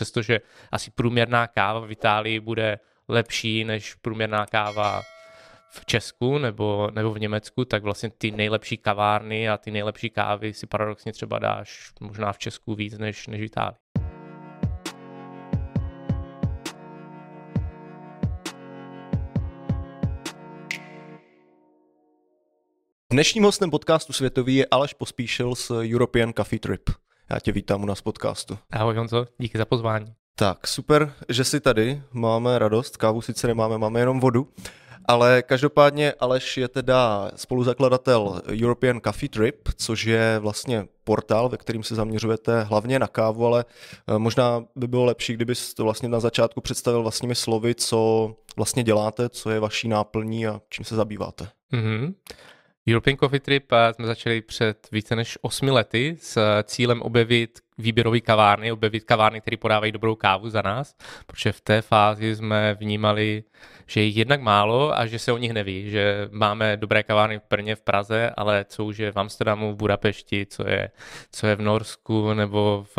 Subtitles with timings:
[0.00, 0.40] přestože
[0.72, 5.02] asi průměrná káva v Itálii bude lepší než průměrná káva
[5.70, 10.54] v Česku nebo, nebo v Německu, tak vlastně ty nejlepší kavárny a ty nejlepší kávy
[10.54, 13.76] si paradoxně třeba dáš možná v Česku víc než, než v Itálii.
[23.12, 26.90] Dnešním hostem podcastu Světový je Aleš Pospíšil z European Coffee Trip.
[27.30, 28.58] Já tě vítám u nás podcastu.
[28.70, 30.14] Ahoj Honzo, díky za pozvání.
[30.34, 34.48] Tak, super, že jsi tady, máme radost, kávu sice nemáme, máme jenom vodu,
[35.04, 41.82] ale každopádně Aleš je teda spoluzakladatel European Coffee Trip, což je vlastně portál, ve kterým
[41.82, 43.64] se zaměřujete hlavně na kávu, ale
[44.08, 48.82] eh, možná by bylo lepší, kdybys to vlastně na začátku představil vlastními slovy, co vlastně
[48.82, 51.48] děláte, co je vaší náplní a čím se zabýváte.
[51.72, 52.14] Mm-hmm.
[52.90, 58.72] European Coffee Trip jsme začali před více než osmi lety s cílem objevit výběrové kavárny,
[58.72, 60.94] objevit kavárny, které podávají dobrou kávu za nás,
[61.26, 63.44] protože v té fázi jsme vnímali
[63.90, 67.42] že je jednak málo a že se o nich neví, že máme dobré kavárny v
[67.50, 70.90] Brně, v Praze, ale co už je v Amsterdamu, v Budapešti, co je,
[71.32, 72.98] co je v Norsku nebo v,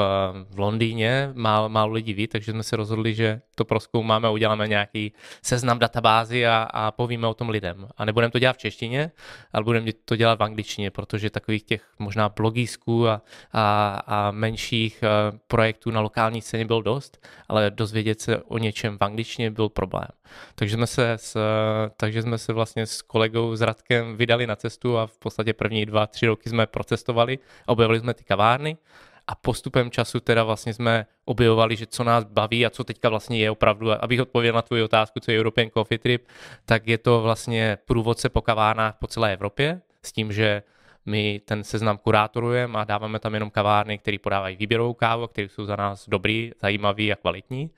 [0.50, 4.68] v Londýně, málo, málo lidí ví, takže jsme se rozhodli, že to proskoumáme a uděláme
[4.68, 7.88] nějaký seznam databázy a, a povíme o tom lidem.
[7.98, 9.12] A nebudeme to dělat v češtině,
[9.54, 13.22] ale budeme to dělat v angličtině, protože takových těch možná blogísků a,
[13.54, 15.08] a, a menších eh,
[15.48, 20.08] projektů na lokální scéně byl dost, ale dozvědět se o něčem v angličtině byl problém.
[20.56, 21.38] Takže jsme se s,
[21.98, 25.86] takže jsme se vlastně s kolegou s Radkem vydali na cestu a v podstatě první
[25.86, 28.78] dva, tři roky jsme procestovali a objevili jsme ty kavárny
[29.28, 33.40] a postupem času teda vlastně jsme objevovali, že co nás baví a co teďka vlastně
[33.40, 36.28] je opravdu, abych odpověděl na tvou otázku, co je European Coffee Trip,
[36.66, 40.64] tak je to vlastně průvodce po kavárnách po celé Evropě s tím, že
[41.06, 45.66] my ten seznam kurátorujeme a dáváme tam jenom kavárny, které podávají výběrovou kávu, které jsou
[45.66, 47.70] za nás dobrý, zajímavý a kvalitní.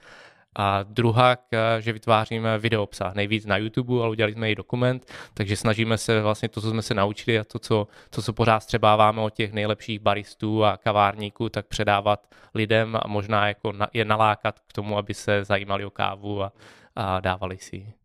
[0.55, 1.37] A druhá,
[1.79, 6.21] že vytváříme video obsah, nejvíc na YouTube, ale udělali jsme i dokument, takže snažíme se
[6.21, 9.53] vlastně to, co jsme se naučili a to, co, to, co pořád střebáváme od těch
[9.53, 14.97] nejlepších baristů a kavárníků, tak předávat lidem a možná jako na, je nalákat k tomu,
[14.97, 16.53] aby se zajímali o kávu a,
[16.95, 18.02] a dávali si ji.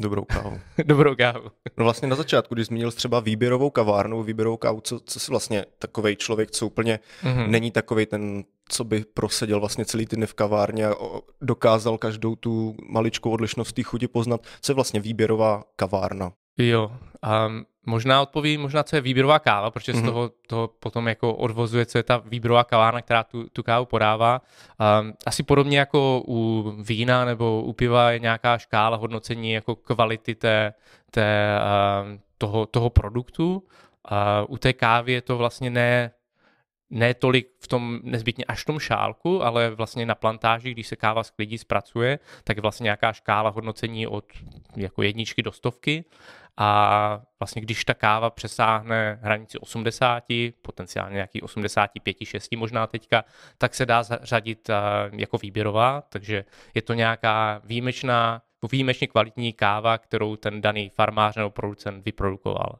[0.00, 0.60] Dobrou kávu.
[0.84, 1.50] Dobrou kávu.
[1.78, 5.64] No vlastně na začátku, když zmínil třeba výběrovou kavárnu, výběrovou kávu, co, co si vlastně
[5.78, 7.48] takový člověk, co úplně mm-hmm.
[7.48, 10.94] není takový ten, co by proseděl vlastně celý týden v kavárně a
[11.40, 16.32] dokázal každou tu maličkou odlišnost té chuti poznat, co je vlastně výběrová kavárna.
[16.68, 16.92] Jo,
[17.48, 19.96] um, možná odpovím, možná co je výběrová káva, protože mm-hmm.
[19.96, 20.06] z mhm.
[20.06, 24.40] toho, toho potom jako odvozuje, co je ta výběrová kavárna, která tu, tu kávu podává.
[25.00, 30.34] Um, asi podobně jako u vína nebo u piva je nějaká škála hodnocení jako kvality
[30.34, 30.74] té,
[31.10, 31.60] té,
[32.02, 33.62] um, toho, toho produktu.
[34.10, 36.10] Uh, u té kávy je to vlastně ne
[36.90, 40.96] ne tolik v tom nezbytně až v tom šálku, ale vlastně na plantáži, když se
[40.96, 44.24] káva z klidí zpracuje, tak je vlastně nějaká škála hodnocení od
[44.76, 46.04] jako jedničky do stovky
[46.56, 50.24] a vlastně když ta káva přesáhne hranici 80,
[50.62, 53.24] potenciálně nějaký 85, 6 možná teďka,
[53.58, 54.70] tak se dá zařadit
[55.12, 61.50] jako výběrová, takže je to nějaká výjimečná, výjimečně kvalitní káva, kterou ten daný farmář nebo
[61.50, 62.78] producent vyprodukoval.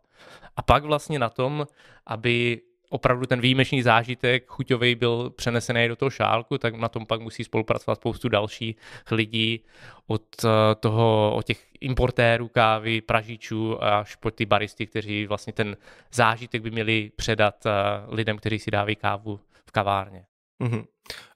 [0.57, 1.67] A pak vlastně na tom,
[2.07, 7.21] aby opravdu ten výjimečný zážitek chuťový byl přenesený do toho šálku, tak na tom pak
[7.21, 8.77] musí spolupracovat spoustu dalších
[9.11, 9.65] lidí
[10.07, 10.49] od eh,
[10.81, 15.77] toho, od těch importérů kávy, pražičů až po ty baristy, kteří vlastně ten
[16.13, 17.71] zážitek by měli předat eh,
[18.09, 20.25] lidem, kteří si dávají kávu v kavárně.
[20.61, 20.85] Mm-hmm.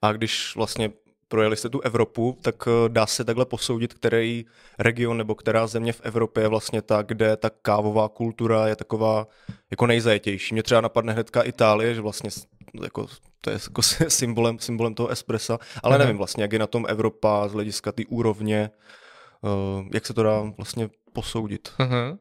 [0.02, 0.90] A když vlastně
[1.34, 4.44] projeli jste tu Evropu, tak eh, dá se takhle posoudit, který
[4.78, 9.26] region nebo která země v Evropě je vlastně ta, kde ta kávová kultura je taková
[9.70, 10.54] jako nejzajetější.
[10.54, 12.30] Mě třeba napadne hnedka Itálie, že vlastně
[12.82, 13.06] jako,
[13.40, 17.48] to je jako symbolem, symbolem toho espressa, ale nevím vlastně, jak je na tom Evropa
[17.48, 18.70] z hlediska té úrovně,
[19.42, 21.72] uh, jak se to dá vlastně posoudit.
[21.78, 22.18] Uh-huh.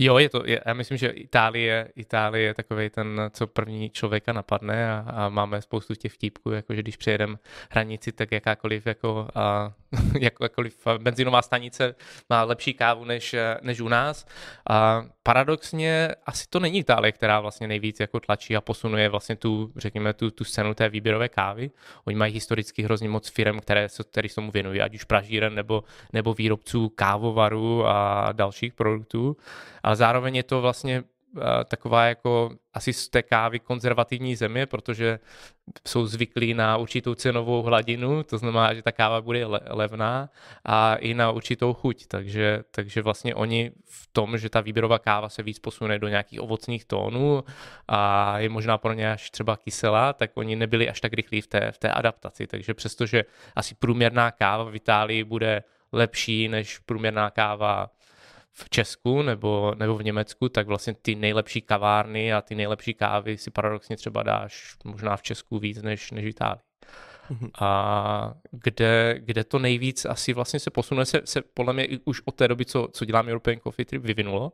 [0.00, 4.32] Jo, je to, je, já myslím, že Itálie, Itálie je takový ten, co první člověka
[4.32, 7.36] napadne a, a máme spoustu těch vtípků, jakože když přejedeme
[7.70, 9.72] hranici, tak jakákoliv jako, a,
[10.20, 11.94] jakákoliv benzinová stanice
[12.30, 14.26] má lepší kávu než, než u nás.
[14.70, 19.72] A paradoxně asi to není Itálie, která vlastně nejvíc jako tlačí a posunuje vlastně tu,
[19.76, 21.70] řekněme, tu, tu scénu té výběrové kávy.
[22.04, 25.54] Oni mají historicky hrozně moc firm, které se, které se tomu věnují, ať už pražíren
[25.54, 29.36] nebo, nebo výrobců kávovarů a dalších produktů
[29.88, 31.02] ale zároveň je to vlastně
[31.64, 35.18] taková jako asi z té kávy konzervativní země, protože
[35.88, 40.28] jsou zvyklí na určitou cenovou hladinu, to znamená, že ta káva bude levná
[40.64, 45.28] a i na určitou chuť, takže, takže vlastně oni v tom, že ta výběrová káva
[45.28, 47.44] se víc posune do nějakých ovocných tónů
[47.88, 51.46] a je možná pro ně až třeba kyselá, tak oni nebyli až tak rychlí v
[51.46, 53.24] té, v té adaptaci, takže přestože
[53.56, 55.62] asi průměrná káva v Itálii bude
[55.92, 57.90] lepší než průměrná káva
[58.52, 63.38] v Česku nebo, nebo v Německu, tak vlastně ty nejlepší kavárny a ty nejlepší kávy
[63.38, 66.60] si paradoxně třeba dáš možná v Česku víc než, než v Itálii.
[67.30, 67.50] Mm-hmm.
[67.60, 72.34] A kde, kde to nejvíc asi vlastně se posune, se, se podle mě už od
[72.34, 74.52] té doby, co, co dělám European Coffee Trip, vyvinulo.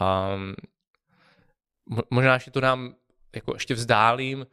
[0.00, 0.54] Um,
[2.10, 2.94] možná, že to nám
[3.34, 4.46] jako ještě vzdálím,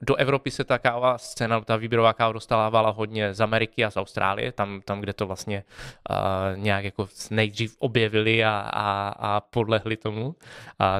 [0.00, 3.96] do Evropy se ta káva scéna, ta výběrová káva dostávala hodně z Ameriky a z
[3.96, 5.64] Austrálie, tam, tam kde to vlastně
[6.10, 6.16] uh,
[6.56, 10.26] nějak jako nejdřív objevili a, a, a podlehli tomu.
[10.26, 10.34] Uh,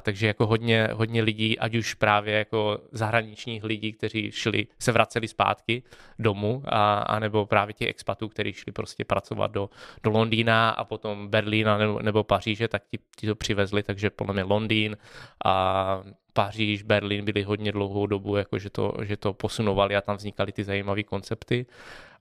[0.00, 5.28] takže jako hodně, hodně lidí, ať už právě jako zahraničních lidí, kteří šli, se vraceli
[5.28, 5.82] zpátky
[6.18, 9.70] domů, a, a nebo právě těch expatů, kteří šli prostě pracovat do,
[10.02, 14.34] do Londýna a potom Berlína nebo, nebo Paříže, tak ti, ti to přivezli, takže podle
[14.34, 14.96] mě Londýn
[15.44, 16.02] a
[16.38, 20.52] Paříž, Berlín byli hodně dlouhou dobu, jako že, to, že to posunovali a tam vznikaly
[20.52, 21.66] ty zajímavé koncepty.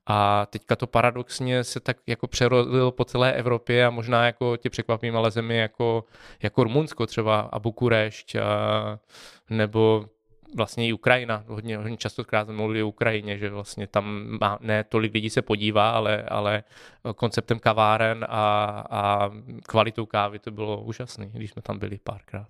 [0.06, 4.70] A teďka to paradoxně se tak jako přerozilo po celé Evropě a možná jako tě
[4.70, 6.04] překvapím, ale zemi jako,
[6.42, 8.40] jako Rumunsko třeba a Bukurešť a,
[9.50, 10.06] nebo
[10.56, 11.44] vlastně i Ukrajina.
[11.46, 15.42] Hodně, hodně častokrát jsme mluvili o Ukrajině, že vlastně tam má, ne tolik lidí se
[15.42, 16.64] podívá, ale, ale
[17.16, 18.44] konceptem kaváren a,
[18.90, 19.30] a
[19.66, 22.48] kvalitou kávy to bylo úžasné, když jsme tam byli párkrát.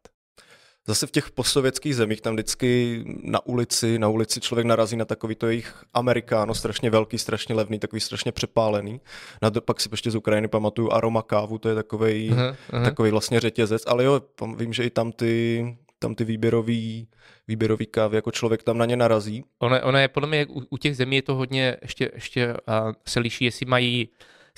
[0.89, 5.35] Zase v těch postsovětských zemích tam vždycky na ulici, na ulici člověk narazí na takový
[5.35, 9.01] to jejich amerikáno, strašně velký, strašně levný, takový strašně přepálený.
[9.43, 12.85] Na to, pak si ještě z Ukrajiny pamatuju aroma kávu, to je takový, uh-huh, uh-huh.
[12.85, 14.23] takový vlastně řetězec, ale jo,
[14.57, 15.65] vím, že i tam ty,
[15.99, 17.09] tam ty výběrový,
[17.49, 19.45] výběrový kávy, jako člověk tam na ně narazí.
[19.59, 22.93] Ono, ono je podle mě, u, u těch zemí je to hodně, ještě, ještě uh,
[23.09, 24.09] se liší, jestli mají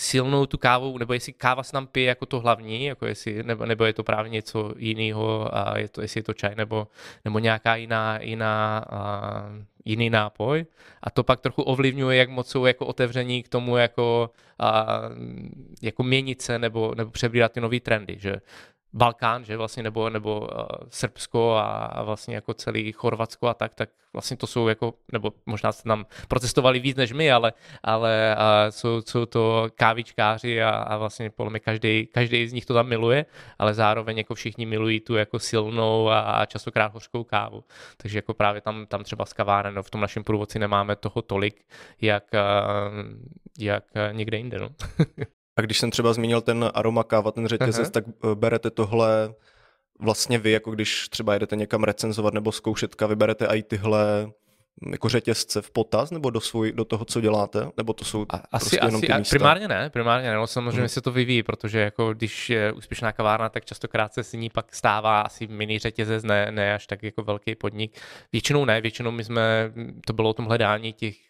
[0.00, 3.66] silnou tu kávu, nebo jestli káva se tam pije jako to hlavní, jako jestli, nebo,
[3.66, 6.88] nebo je to právě něco jiného, a je to, jestli je to čaj nebo,
[7.24, 9.42] nebo nějaká jiná, jiná a,
[9.84, 10.66] jiný nápoj.
[11.02, 14.86] A to pak trochu ovlivňuje, jak moc jsou jako otevření k tomu jako, a,
[15.82, 18.40] jako měnit se nebo, nebo přebírat ty nové trendy, že
[18.92, 20.46] Balkán, že vlastně, nebo, nebo uh,
[20.88, 25.32] Srbsko a, a vlastně jako celý Chorvatsko a tak, tak vlastně to jsou jako, nebo
[25.46, 27.52] možná se tam protestovali víc než my, ale,
[27.82, 32.66] ale uh, jsou, jsou to kávičkáři a, a vlastně podle mě každý, každý z nich
[32.66, 33.26] to tam miluje,
[33.58, 37.64] ale zároveň jako všichni milují tu jako silnou a, a častokrát hořkou kávu.
[37.96, 41.22] Takže jako právě tam, tam třeba z kaváren, no, v tom našem průvodci nemáme toho
[41.22, 41.64] tolik,
[42.00, 42.40] jak, uh,
[43.58, 44.58] jak někde jinde.
[44.58, 44.68] No.
[45.60, 47.90] A když jsem třeba zmínil ten aroma káva, ten řetězec, Aha.
[47.90, 49.34] tak eh, berete tohle
[49.98, 54.26] vlastně vy, jako když třeba jedete někam recenzovat nebo zkoušet kavy, berete i tyhle
[54.82, 57.66] mm, jako řetězce v potaz nebo do, svůj, do toho, co děláte?
[57.76, 59.36] Nebo to jsou asi, prostě jenom asi, ty místa?
[59.36, 60.88] Primárně ne, primárně ne, no, samozřejmě hmm.
[60.88, 64.74] se to vyvíjí, protože jako když je úspěšná kavárna, tak častokrát se s ní pak
[64.74, 68.00] stává asi mini řetězec, ne, ne až tak jako velký podnik.
[68.32, 69.72] Většinou ne, většinou my jsme,
[70.06, 71.29] to bylo o tom hledání těch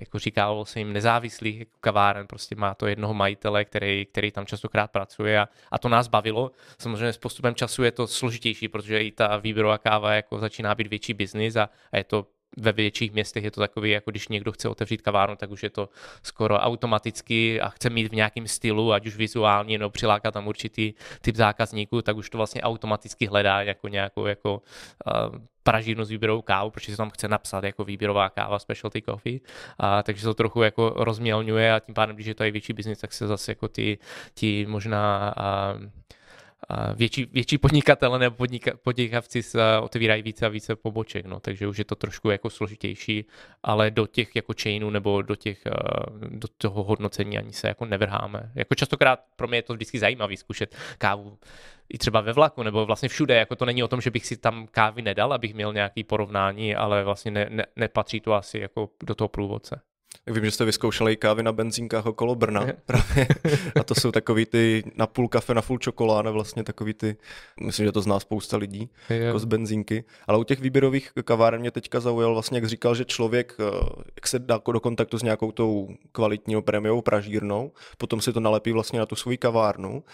[0.00, 4.46] jako říkalo se jim nezávislých jako kaváren, prostě má to jednoho majitele, který, který tam
[4.46, 6.50] častokrát pracuje a, a to nás bavilo.
[6.78, 10.86] Samozřejmě s postupem času je to složitější, protože i ta výběrová káva jako začíná být
[10.86, 12.26] větší biznis a, a je to
[12.56, 15.70] ve větších městech je to takový, jako když někdo chce otevřít kavárnu, tak už je
[15.70, 15.88] to
[16.22, 20.94] skoro automaticky a chce mít v nějakém stylu, ať už vizuálně, nebo přilákat tam určitý
[21.20, 24.62] typ zákazníků, tak už to vlastně automaticky hledá jako nějakou jako
[25.06, 29.40] uh, pražírnu s výběrovou kávu, protože se tam chce napsat jako výběrová káva specialty coffee,
[29.78, 32.72] a, takže se to trochu jako rozmělňuje a tím pádem, když je to i větší
[32.72, 33.98] biznis, tak se zase jako ty,
[34.34, 35.74] ty možná a,
[36.94, 41.78] větší, větší podnikatele nebo podnika, podnikavci se otevírají více a více poboček, no, takže už
[41.78, 43.24] je to trošku jako složitější,
[43.62, 45.62] ale do těch jako chainů nebo do těch,
[46.28, 48.52] do toho hodnocení ani se jako nevrháme.
[48.54, 51.38] Jako častokrát pro mě je to vždycky zajímavý zkušet kávu
[51.88, 54.36] i třeba ve vlaku nebo vlastně všude, jako to není o tom, že bych si
[54.36, 58.88] tam kávy nedal, abych měl nějaký porovnání, ale vlastně ne, ne, nepatří to asi jako
[59.02, 59.80] do toho průvodce.
[60.26, 63.28] Vím, že jste vyzkoušeli kávy na benzínkách okolo Brna právě.
[63.80, 67.16] A to jsou takový ty na půl kafe, na půl čokoláda, vlastně takový ty,
[67.60, 69.16] myslím, že to zná spousta lidí, je.
[69.16, 70.04] jako z benzínky.
[70.26, 73.64] Ale u těch výběrových kaváren mě teďka zaujal vlastně, jak říkal, že člověk, eh,
[74.16, 78.72] jak se dá do kontaktu s nějakou tou kvalitní prémiovou pražírnou, potom si to nalepí
[78.72, 80.04] vlastně na tu svou kavárnu,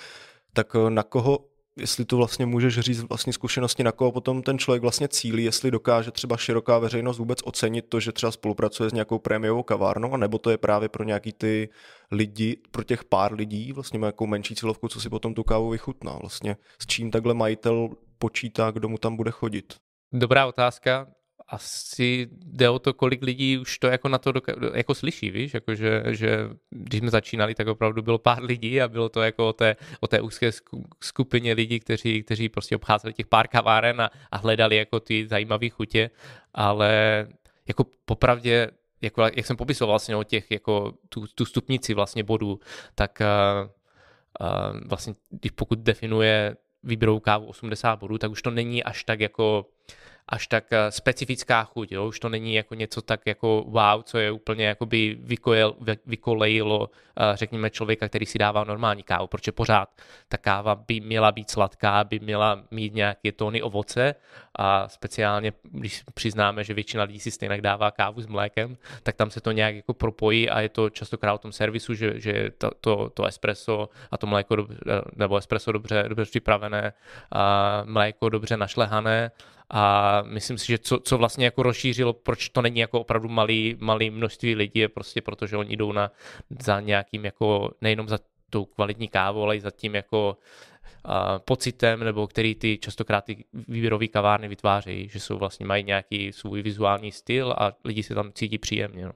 [0.53, 1.39] tak eh, na koho
[1.77, 5.71] jestli to vlastně můžeš říct vlastně zkušenosti, na koho potom ten člověk vlastně cílí, jestli
[5.71, 10.39] dokáže třeba široká veřejnost vůbec ocenit to, že třeba spolupracuje s nějakou prémiovou kavárnou, nebo
[10.39, 11.69] to je právě pro nějaký ty
[12.11, 16.13] lidi, pro těch pár lidí, vlastně nějakou menší cílovku, co si potom tu kávu vychutná.
[16.13, 17.89] Vlastně s čím takhle majitel
[18.19, 19.75] počítá, kdo mu tam bude chodit?
[20.13, 21.07] Dobrá otázka
[21.53, 25.55] asi jde o to, kolik lidí už to jako na to doka- jako slyší, víš,
[25.55, 29.49] jako že, že když jsme začínali, tak opravdu bylo pár lidí a bylo to jako
[29.49, 30.51] o té, o té úzké
[31.01, 35.69] skupině lidí, kteří, kteří prostě obcházeli těch pár kaváren a, a hledali jako ty zajímavé
[35.69, 36.11] chutě,
[36.55, 37.27] ale
[37.69, 38.71] jako popravdě
[39.03, 42.61] jako, jak jsem popisoval vlastně o těch, jako tu, tu stupnici vlastně bodů,
[42.95, 43.71] tak uh,
[44.49, 45.15] uh, vlastně
[45.55, 49.67] pokud definuje výběrovou kávu 80 bodů, tak už to není až tak jako
[50.29, 52.07] až tak eh, specifická chuť, jo?
[52.07, 55.77] už to není jako něco tak jako wow, co je úplně jakoby vykojel,
[56.07, 59.89] vykolejilo, eh, řekněme, člověka, který si dává normální kávu, protože pořád
[60.29, 64.15] ta káva by měla být sladká, by měla mít nějaké tóny ovoce
[64.57, 69.31] a speciálně, když přiznáme, že většina lidí si stejně dává kávu s mlékem, tak tam
[69.31, 72.71] se to nějak jako propojí a je to častokrát o tom servisu, že, že to,
[72.81, 76.93] to, to espresso a to mléko, eh, nebo espresso dobře, dobře připravené,
[77.33, 79.31] a mléko dobře našlehané
[79.75, 83.77] a myslím si, že co, co vlastně jako rozšířilo, proč to není jako opravdu malý,
[83.81, 86.11] malý množství lidí, je prostě proto, že oni jdou na,
[86.63, 88.19] za nějakým jako, nejenom za
[88.51, 90.37] tou kvalitní kávou, ale i za tím jako
[91.05, 96.33] a, pocitem, nebo který ty častokrát ty výběrové kavárny vytvářejí, že jsou vlastně mají nějaký
[96.33, 99.05] svůj vizuální styl a lidi se tam cítí příjemně.
[99.05, 99.13] No.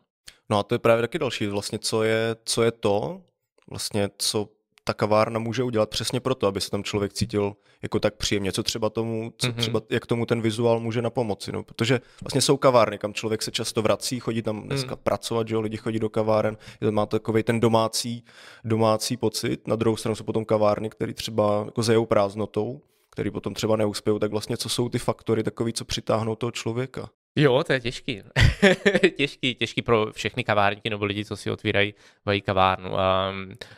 [0.50, 3.22] no a to je právě taky další, vlastně co je, co je to,
[3.70, 4.55] vlastně co
[4.86, 8.62] ta kavárna může udělat přesně proto, aby se tam člověk cítil jako tak příjemně, co
[8.62, 9.54] třeba tomu, co mm-hmm.
[9.54, 13.42] třeba, jak tomu ten vizuál může na pomoci, no, protože vlastně jsou kavárny, kam člověk
[13.42, 15.00] se často vrací, chodí tam dneska mm.
[15.02, 16.56] pracovat, že jo, lidi chodí do kaváren,
[16.90, 18.24] má takový ten domácí,
[18.64, 23.54] domácí pocit, na druhou stranu jsou potom kavárny, které třeba jako zejou prázdnotou, který potom
[23.54, 27.10] třeba neuspějí, tak vlastně co jsou ty faktory takový, co přitáhnou toho člověka?
[27.36, 28.22] Jo, to je těžký.
[29.16, 32.98] těžký, těžký pro všechny kavárníky nebo lidi, co si otvírají vají kavárnu.
[32.98, 33.34] A,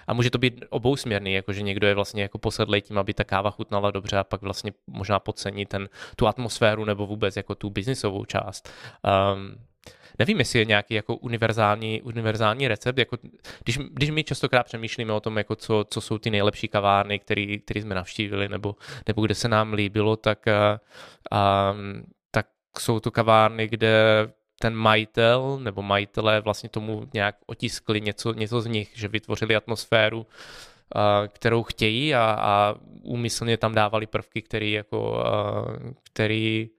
[0.07, 3.51] a může to být obousměrný, jakože někdo je vlastně jako posedlej tím, aby ta káva
[3.51, 8.25] chutnala dobře a pak vlastně možná podcení ten, tu atmosféru nebo vůbec jako tu biznisovou
[8.25, 8.73] část.
[9.35, 9.65] Um,
[10.19, 12.99] nevím, jestli je nějaký jako univerzální, univerzální recept.
[12.99, 13.17] Jako,
[13.65, 17.83] když, když my častokrát přemýšlíme o tom, jako co, co jsou ty nejlepší kavárny, které
[17.83, 22.05] jsme navštívili, nebo, nebo kde se nám líbilo, tak um,
[22.81, 23.93] jsou to kavárny, kde
[24.61, 30.27] ten majitel nebo majitelé vlastně tomu nějak otiskli něco, něco z nich, že vytvořili atmosféru,
[31.29, 35.25] kterou chtějí a, a úmyslně tam dávali prvky, který, jako,
[36.13, 36.71] který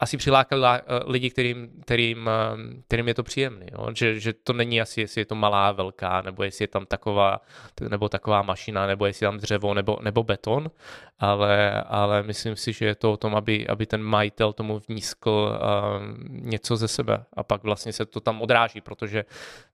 [0.00, 3.66] asi přilákali eh, lidi, kterým, kterým, eh, kterým je to příjemný.
[3.72, 3.88] Jo?
[3.94, 7.40] Že, že to není asi, jestli je to malá, velká, nebo jestli je tam taková,
[7.88, 10.70] nebo taková mašina, nebo jestli je tam dřevo, nebo, nebo beton,
[11.18, 15.30] ale, ale myslím si, že je to o tom, aby, aby ten majitel tomu vnískl
[15.30, 19.24] uh, něco ze sebe a pak vlastně se to tam odráží, protože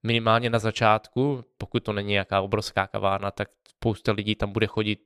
[0.03, 5.01] minimálně na začátku, pokud to není nějaká obrovská kavárna, tak spousta lidí tam bude chodit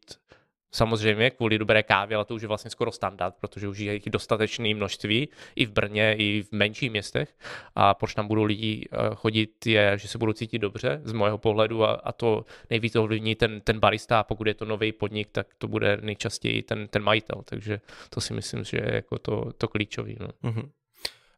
[0.76, 4.10] Samozřejmě kvůli dobré kávě, ale to už je vlastně skoro standard, protože už je jich
[4.10, 7.34] dostatečné množství i v Brně, i v menších městech.
[7.74, 11.38] A proč tam budou lidi eh, chodit, je, že se budou cítit dobře z mého
[11.38, 15.28] pohledu a, a to nejvíc ovlivní ten, ten barista a pokud je to nový podnik,
[15.32, 17.42] tak to bude nejčastěji ten, ten majitel.
[17.44, 17.80] Takže
[18.10, 20.16] to si myslím, že je jako to, to klíčový.
[20.20, 20.50] No.
[20.50, 20.68] Mm-hmm.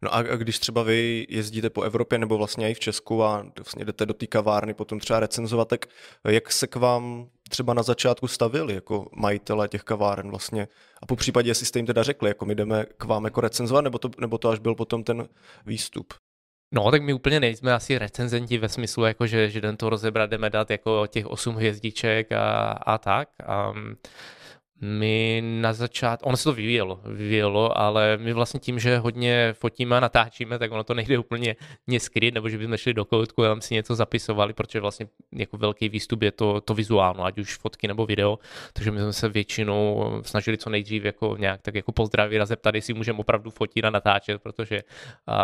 [0.02, 3.84] No a když třeba vy jezdíte po Evropě nebo vlastně i v Česku a vlastně
[3.84, 5.86] jdete do té kavárny potom třeba recenzovat, tak
[6.28, 10.68] jak se k vám třeba na začátku stavili jako majitele těch kaváren vlastně
[11.02, 13.84] a po případě, jestli jste jim teda řekli, jako my jdeme k vám jako recenzovat,
[13.84, 15.28] nebo to, nebo to až byl potom ten
[15.66, 16.14] výstup?
[16.74, 20.30] No, tak my úplně nejsme asi recenzenti ve smyslu, jako že, že den to rozebrat,
[20.30, 23.28] jdeme dát jako těch 8 hvězdiček a, a tak.
[23.70, 23.96] Um,
[24.80, 29.96] my na začátku, ono se to vyvíjelo, vyvíjelo, ale my vlastně tím, že hodně fotíme
[29.96, 31.56] a natáčíme, tak ono to nejde úplně
[31.98, 35.56] skryt, nebo že bychom šli do koutku a tam si něco zapisovali, protože vlastně jako
[35.56, 38.38] velký výstup je to, to vizuálno, ať už fotky nebo video,
[38.72, 42.74] takže my jsme se většinou snažili co nejdřív jako nějak tak jako pozdravit a zeptat,
[42.74, 45.34] jestli můžeme opravdu fotit a natáčet, protože uh,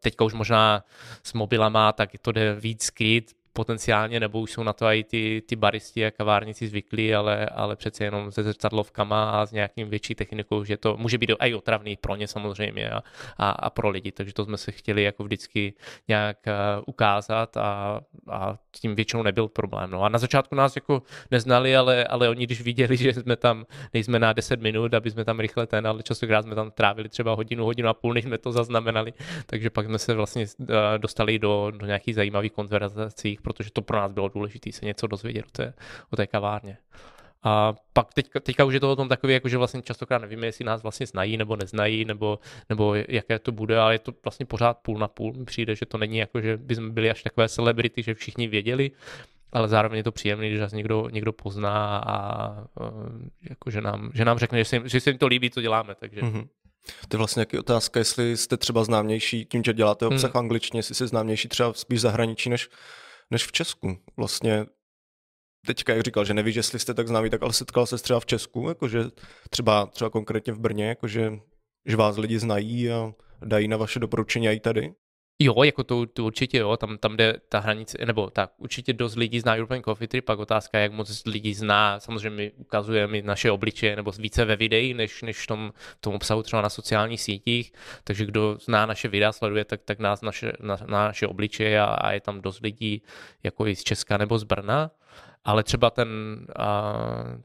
[0.00, 0.84] teďka už možná
[1.22, 5.42] s mobilama, tak to jde víc skryt, potenciálně, nebo už jsou na to i ty,
[5.46, 10.14] ty baristi a kavárníci zvyklí, ale, ale přece jenom se zrcadlovkama a s nějakým větší
[10.14, 13.02] technikou, že to může být i otravný pro ně samozřejmě a,
[13.36, 15.74] a, a pro lidi, takže to jsme se chtěli jako vždycky
[16.08, 16.52] nějak uh,
[16.86, 19.90] ukázat a, a tím většinou nebyl problém.
[19.90, 23.66] No a na začátku nás jako neznali, ale, ale oni když viděli, že jsme tam,
[23.94, 27.34] nejsme na 10 minut, aby jsme tam rychle ten, ale častokrát jsme tam trávili třeba
[27.34, 29.12] hodinu, hodinu a půl, než jsme to zaznamenali,
[29.46, 30.66] takže pak jsme se vlastně uh,
[30.98, 35.44] dostali do, do nějakých zajímavých konverzací, protože to pro nás bylo důležité se něco dozvědět
[35.46, 35.74] o té,
[36.10, 36.78] o té kavárně.
[37.42, 40.46] A pak teďka, teďka už je to o tom takový, jako že vlastně častokrát nevíme,
[40.46, 42.38] jestli nás vlastně znají nebo neznají, nebo,
[42.68, 45.32] nebo jaké to bude, ale je to vlastně pořád půl na půl.
[45.32, 48.90] Mi přijde, že to není jako, že bychom byli až takové celebrity, že všichni věděli,
[49.52, 52.50] ale zároveň je to příjemné, když nás někdo, někdo pozná a
[53.50, 55.60] jako, že, nám, že nám řekne, že se, jim, že se jim to líbí, co
[55.60, 55.94] děláme.
[55.94, 56.20] Takže.
[56.20, 56.48] Mm-hmm.
[57.08, 60.32] To je vlastně nějaký otázka, jestli jste třeba známější tím, že děláte obsah hmm.
[60.32, 62.68] v angličtině, jestli jste známější třeba spíš v zahraničí než,
[63.30, 63.98] než v Česku.
[64.16, 64.66] Vlastně
[65.66, 68.26] teďka, jak říkal, že nevíš, jestli jste tak známý, tak ale setkal se třeba v
[68.26, 69.04] Česku, jakože
[69.50, 71.32] třeba, třeba konkrétně v Brně, jakože
[71.86, 73.14] že vás lidi znají a
[73.44, 74.94] dají na vaše doporučení i tady?
[75.38, 79.16] Jo, jako to, to určitě jo, tam, tam jde ta hranice, nebo tak určitě dost
[79.16, 83.50] lidí zná European Coffee Trip, pak otázka, jak moc lidí zná, samozřejmě my ukazujeme naše
[83.50, 87.72] obličeje, nebo více ve videí, než, než v tom, tom obsahu třeba na sociálních sítích,
[88.04, 91.84] takže kdo zná naše videa, sleduje, tak, tak nás naše, na, na naše obličeje a,
[91.84, 93.02] a je tam dost lidí
[93.42, 94.90] jako i z Česka nebo z Brna
[95.46, 96.08] ale třeba ten,
[96.56, 96.94] a,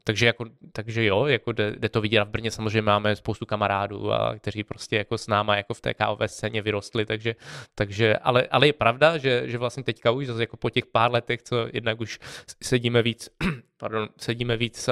[0.04, 2.20] takže, jako, takže jo, jako jde, jde, to vidět.
[2.20, 5.80] A v Brně samozřejmě máme spoustu kamarádů, a, kteří prostě jako s náma jako v
[5.80, 7.34] té kávové scéně vyrostli, takže,
[7.74, 11.12] takže ale, ale je pravda, že, že vlastně teďka už zase jako po těch pár
[11.12, 12.18] letech, co jednak už
[12.62, 13.28] sedíme víc
[13.82, 14.88] pardon, sedíme víc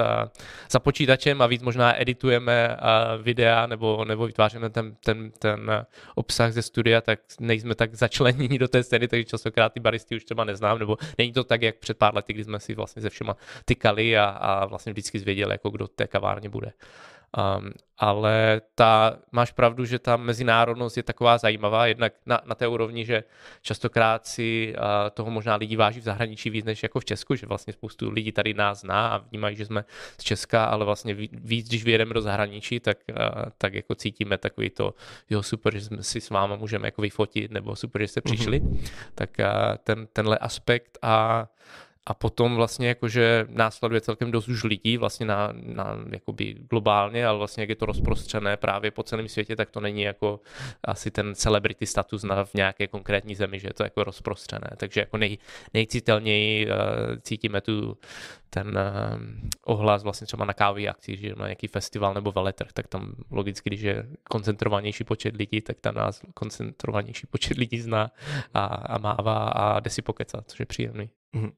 [0.71, 2.77] za počítačem a víc možná editujeme
[3.21, 8.67] videa nebo, nebo vytváříme ten, ten, ten obsah ze studia, tak nejsme tak začleněni do
[8.67, 11.97] té scény, takže častokrát ty baristy už třeba neznám, nebo není to tak, jak před
[11.97, 15.69] pár lety, kdy jsme si vlastně se všema tykali a, a vlastně vždycky zvěděli, jako
[15.69, 16.71] kdo té kavárně bude.
[17.37, 22.67] Um, ale ta, máš pravdu, že ta mezinárodnost je taková zajímavá, jednak na, na té
[22.67, 23.23] úrovni, že
[23.61, 24.83] častokrát si uh,
[25.13, 28.31] toho možná lidi váží v zahraničí víc než jako v Česku, že vlastně spoustu lidí
[28.31, 29.85] tady nás zná a vnímají, že jsme
[30.17, 33.15] z Česka, ale vlastně víc, když vyjedeme do zahraničí, tak, uh,
[33.57, 34.93] tak jako cítíme takový to,
[35.29, 38.61] jo super, že jsme si s váma můžeme jako vyfotit, nebo super, že jste přišli,
[38.61, 38.89] mm-hmm.
[39.15, 39.45] tak uh,
[39.83, 41.47] ten, tenhle aspekt a
[42.05, 47.37] a potom vlastně jakože následuje celkem dost už lidí vlastně na, na jakoby globálně, ale
[47.37, 50.39] vlastně jak je to rozprostřené právě po celém světě, tak to není jako
[50.83, 54.69] asi ten celebrity status na, v nějaké konkrétní zemi, že je to jako rozprostřené.
[54.77, 55.37] Takže jako nej,
[55.73, 56.73] nejcitelněji uh,
[57.21, 57.97] cítíme tu
[58.49, 59.21] ten uh,
[59.65, 63.69] ohlas vlastně třeba na kávový akci, že na nějaký festival nebo veletrh, tak tam logicky,
[63.69, 68.11] když je koncentrovanější počet lidí, tak tam nás koncentrovanější počet lidí zná
[68.53, 71.09] a, a mává a jde si pokecat, což je příjemný.
[71.35, 71.51] Mm-hmm.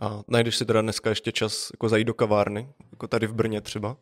[0.00, 3.60] A najdeš si teda dneska ještě čas jako zajít do kavárny, jako tady v Brně
[3.60, 3.96] třeba?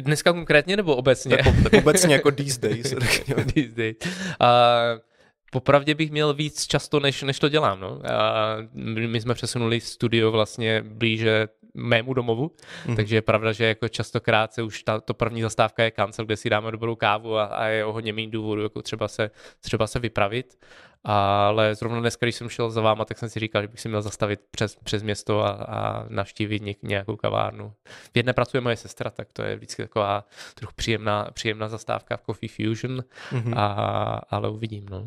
[0.00, 1.36] Dneska konkrétně nebo obecně?
[1.36, 2.90] Tak, tak obecně jako these days.
[3.54, 3.96] these days.
[4.40, 5.00] Uh,
[5.50, 7.80] Popravdě bych měl víc často, než, než to dělám.
[7.80, 8.00] No.
[8.12, 12.50] A my jsme přesunuli studio vlastně blíže mému domovu,
[12.86, 12.96] mm.
[12.96, 16.36] takže je pravda, že jako častokrát se už ta, to první zastávka je kancel, kde
[16.36, 19.86] si dáme dobrou kávu a, a je o hodně méně důvodů, jako třeba se, třeba
[19.86, 20.58] se vypravit
[21.08, 23.88] ale zrovna dneska, když jsem šel za váma, tak jsem si říkal, že bych si
[23.88, 27.72] měl zastavit přes, přes město a, a navštívit něk, nějakou kavárnu.
[27.84, 32.22] V jedné pracuje moje sestra, tak to je vždycky taková trochu příjemná, příjemná zastávka v
[32.22, 33.58] Coffee Fusion, mm-hmm.
[33.58, 33.72] a,
[34.30, 34.86] ale uvidím.
[34.90, 35.06] No.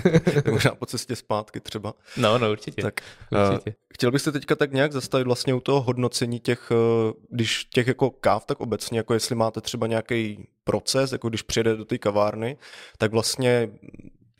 [0.50, 1.94] Možná po cestě zpátky třeba.
[2.16, 2.82] No, no určitě.
[2.82, 3.70] Tak, určitě.
[3.70, 7.86] Uh, chtěl byste teďka tak nějak zastavit vlastně u toho hodnocení těch, uh, když těch
[7.86, 11.98] jako káv, tak obecně, jako jestli máte třeba nějaký proces, jako když přijede do té
[11.98, 12.56] kavárny,
[12.98, 13.70] tak vlastně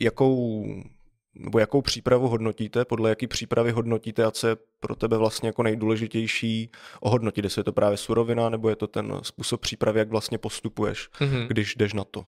[0.00, 0.66] jakou
[1.35, 5.62] nebo jakou přípravu hodnotíte, podle jaký přípravy hodnotíte a co je pro tebe vlastně jako
[5.62, 6.70] nejdůležitější
[7.01, 11.09] ohodnotit, jestli je to právě surovina, nebo je to ten způsob přípravy, jak vlastně postupuješ,
[11.20, 11.47] mm-hmm.
[11.47, 12.25] když jdeš na to.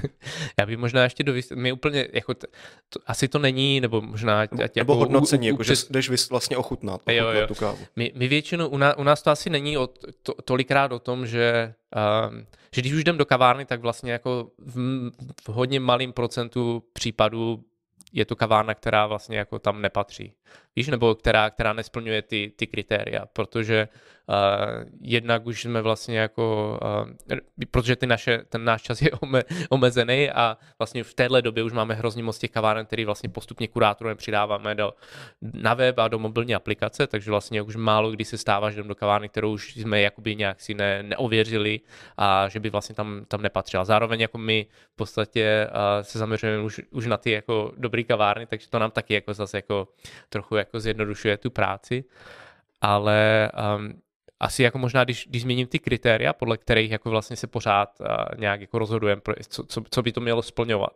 [0.58, 2.46] Já bych možná ještě do my úplně, jako t,
[2.88, 4.40] to, asi to není, nebo možná...
[4.40, 7.46] Ať, nebo, jako, hodnocení, u, u, jako, že jdeš vlastně ochutnat, ochutnat jo, jo.
[7.46, 7.78] tu kávu.
[7.96, 9.88] My, my většinou, u nás, u nás to asi není o,
[10.22, 11.74] to, tolikrát o tom, že,
[12.30, 15.10] um, že když už jdem do kavárny, tak vlastně jako v,
[15.44, 17.64] v hodně malém procentu případů
[18.12, 20.34] je to kavárna, která vlastně jako tam nepatří.
[20.80, 23.88] Víš, nebo která, která nesplňuje ty, ty kritéria, protože
[24.28, 24.34] uh,
[25.00, 26.78] jednak už jsme vlastně jako,
[27.30, 27.36] uh,
[27.70, 31.72] protože ty naše, ten náš čas je ome, omezený a vlastně v téhle době už
[31.72, 34.92] máme hrozně moc těch kaváren, který vlastně postupně kurátorem přidáváme do,
[35.42, 38.88] na web a do mobilní aplikace, takže vlastně už málo kdy se stává, že jdem
[38.88, 41.80] do kavárny, kterou už jsme jakoby nějak si ne, neověřili
[42.16, 43.84] a že by vlastně tam, tam nepatřila.
[43.84, 48.46] Zároveň jako my v podstatě uh, se zaměřujeme už, už na ty jako dobrý kavárny,
[48.46, 49.88] takže to nám taky jako zase jako
[50.28, 52.04] trochu jako zjednodušuje tu práci,
[52.80, 54.00] ale um,
[54.40, 58.06] asi jako možná, když, když změním ty kritéria, podle kterých jako vlastně se pořád uh,
[58.38, 60.92] nějak jako rozhodujeme, co, co, co by to mělo splňovat,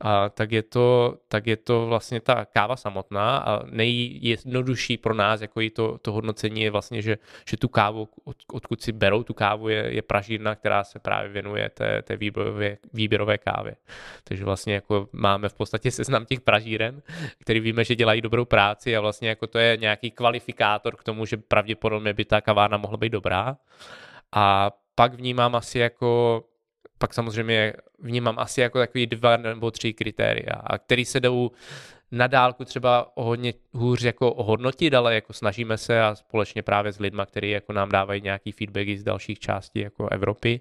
[0.00, 5.40] a tak, je to, tak je to vlastně ta káva samotná a nejjednodušší pro nás,
[5.40, 9.34] jako to, to hodnocení je vlastně, že, že tu kávu, od, odkud si berou tu
[9.34, 13.76] kávu, je, je pražírna, která se právě věnuje té, té výběrové, výběrové kávě.
[14.24, 17.02] Takže vlastně jako máme v podstatě seznam těch pražíren,
[17.38, 21.26] který víme, že dělají dobrou práci a vlastně jako to je nějaký kvalifikátor k tomu,
[21.26, 23.56] že pravděpodobně by ta kavárna mohla být dobrá.
[24.32, 26.42] A pak vnímám asi jako
[27.00, 31.50] pak samozřejmě vnímám asi jako takový dva nebo tři kritéria, a který se jdou
[32.12, 36.92] na dálku třeba o hodně hůř jako ohodnotit, ale jako snažíme se a společně právě
[36.92, 40.60] s lidma, kteří jako nám dávají nějaký feedbacky z dalších částí jako Evropy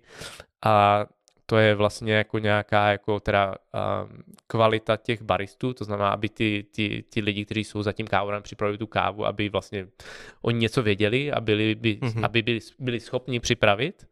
[0.65, 1.05] a
[1.45, 6.65] to je vlastně jako nějaká jako teda um, kvalita těch baristů, to znamená, aby ty,
[6.71, 9.87] ty, ty lidi, kteří jsou za tím kávorem, připravili tu kávu, aby vlastně
[10.41, 12.25] oni něco věděli a byli, by, mm-hmm.
[12.25, 14.07] aby byli, byli schopni připravit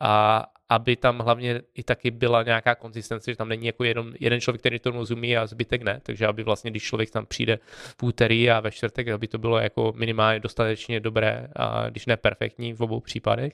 [0.00, 4.40] a aby tam hlavně i taky byla nějaká konzistence, že tam není jako jeden, jeden
[4.40, 7.58] člověk, který to rozumí a zbytek ne, takže aby vlastně, když člověk tam přijde
[7.98, 12.16] v úterý a ve čtvrtek, aby to bylo jako minimálně dostatečně dobré, a když ne
[12.16, 13.52] perfektní v obou případech.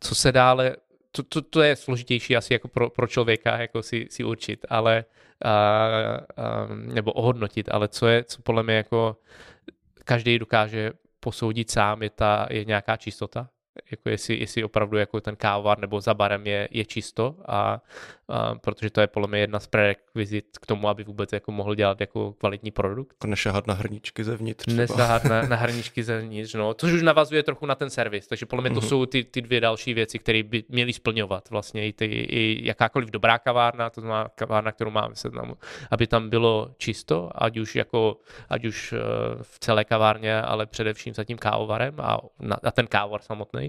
[0.00, 0.76] Co se dále
[1.12, 5.04] to, to, to je složitější asi jako pro, pro člověka jako si, si určit, ale
[5.44, 6.22] a, a,
[6.70, 9.16] nebo ohodnotit, ale co je, co podle mě jako
[10.04, 13.48] každý dokáže posoudit sám, je, ta, je nějaká čistota
[13.90, 17.82] jako jestli, jestli opravdu jako ten kávovar nebo za barem je, je čisto a,
[18.28, 21.74] a, protože to je podle mě jedna z prerekvizit k tomu, aby vůbec jako mohl
[21.74, 23.12] dělat jako kvalitní produkt.
[23.12, 24.64] Jako nešahat na hrničky zevnitř.
[24.64, 24.76] Třeba.
[24.76, 28.62] Nesahat na, na hrničky zevnitř, no, což už navazuje trochu na ten servis, takže podle
[28.62, 28.88] mě to mm-hmm.
[28.88, 33.10] jsou ty, ty dvě další věci, které by měly splňovat vlastně i, ty, i jakákoliv
[33.10, 35.56] dobrá kavárna, to znamená kavárna, kterou máme seznamu,
[35.90, 38.16] aby tam bylo čisto, ať už jako,
[38.48, 38.98] ať už eh,
[39.42, 43.67] v celé kavárně, ale především za tím kávovarem a, na, a ten kávovar samotný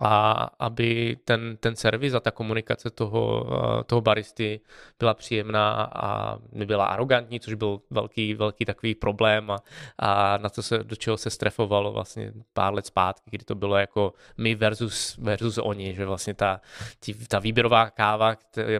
[0.00, 3.46] a aby ten, ten servis a ta komunikace toho,
[3.80, 4.60] eh, toho baristy
[4.98, 9.58] byla příjemná a nebyla arrogantní, což byl velký, velký takový problém a,
[9.98, 13.76] a na to se, do čeho se strefovalo vlastně pár let zpátky, kdy to bylo
[13.76, 16.60] jako my versus, versus oni, že vlastně ta,
[17.00, 18.36] tí, ta výběrová káva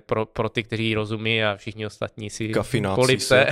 [0.06, 2.52] pro, pro ty, kteří rozumí a všichni ostatní si
[2.94, 3.46] polipse.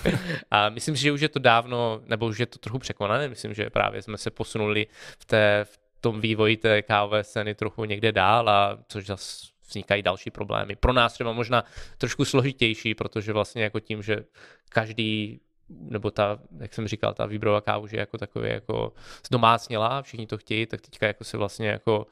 [0.50, 3.54] a myslím si, že už je to dávno, nebo už je to trochu překonané, myslím,
[3.54, 4.86] že právě jsme se posunuli
[5.18, 10.02] v té, v tom vývoji té kávové scény trochu někde dál a což zase vznikají
[10.02, 10.76] další problémy.
[10.76, 11.64] Pro nás třeba možná
[11.98, 14.24] trošku složitější, protože vlastně jako tím, že
[14.68, 18.92] každý nebo ta, jak jsem říkal, ta výběrová káva už je jako takový jako
[19.26, 22.06] zdomácnělá, všichni to chtějí, tak teďka jako se vlastně jako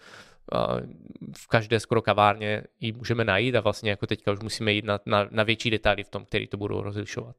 [1.36, 5.00] v každé skoro kavárně ji můžeme najít a vlastně jako teďka už musíme jít na,
[5.06, 7.36] na, na větší detaily v tom, který to budou rozlišovat.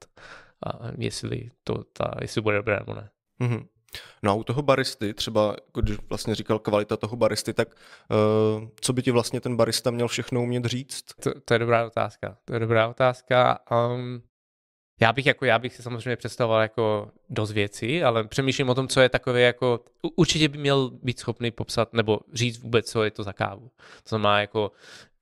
[0.65, 3.09] A jestli to ta, jestli bude dobré nebo ne.
[3.41, 3.65] Mm-hmm.
[4.23, 7.67] No a u toho baristy, třeba jako když vlastně říkal kvalita toho baristy, tak
[8.57, 11.03] uh, co by ti vlastně ten barista měl všechno umět říct?
[11.23, 12.37] To, to je dobrá otázka.
[12.45, 13.59] To je dobrá otázka.
[13.71, 14.21] Um,
[15.01, 18.87] já bych, jako, já bych si samozřejmě představoval jako dost věcí, ale přemýšlím o tom,
[18.87, 19.79] co je takové jako,
[20.15, 23.71] určitě by měl být schopný popsat nebo říct vůbec, co je to za kávu.
[24.03, 24.71] To znamená jako,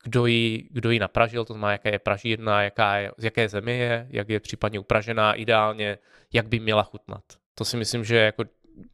[0.04, 3.72] kdo ji, kdo ji napražil, to znamená, jaká je pražírna, jaká je, z jaké země
[3.72, 5.98] je, jak je případně upražená, ideálně,
[6.32, 7.24] jak by měla chutnat.
[7.54, 8.44] To si myslím, že jako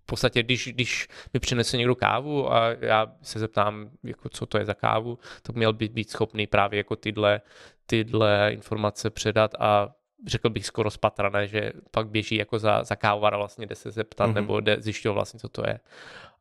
[0.03, 4.59] v podstatě, když, když mi přinese někdo kávu a já se zeptám, jako co to
[4.59, 7.40] je za kávu, tak měl by být schopný právě jako tyhle,
[7.87, 9.94] tyhle informace předat a
[10.27, 14.31] řekl bych skoro spatrané, že pak běží jako za, za kávovara vlastně jde se zeptat
[14.31, 14.35] mm-hmm.
[14.35, 15.81] nebo jde zjišťovat vlastně, co to je.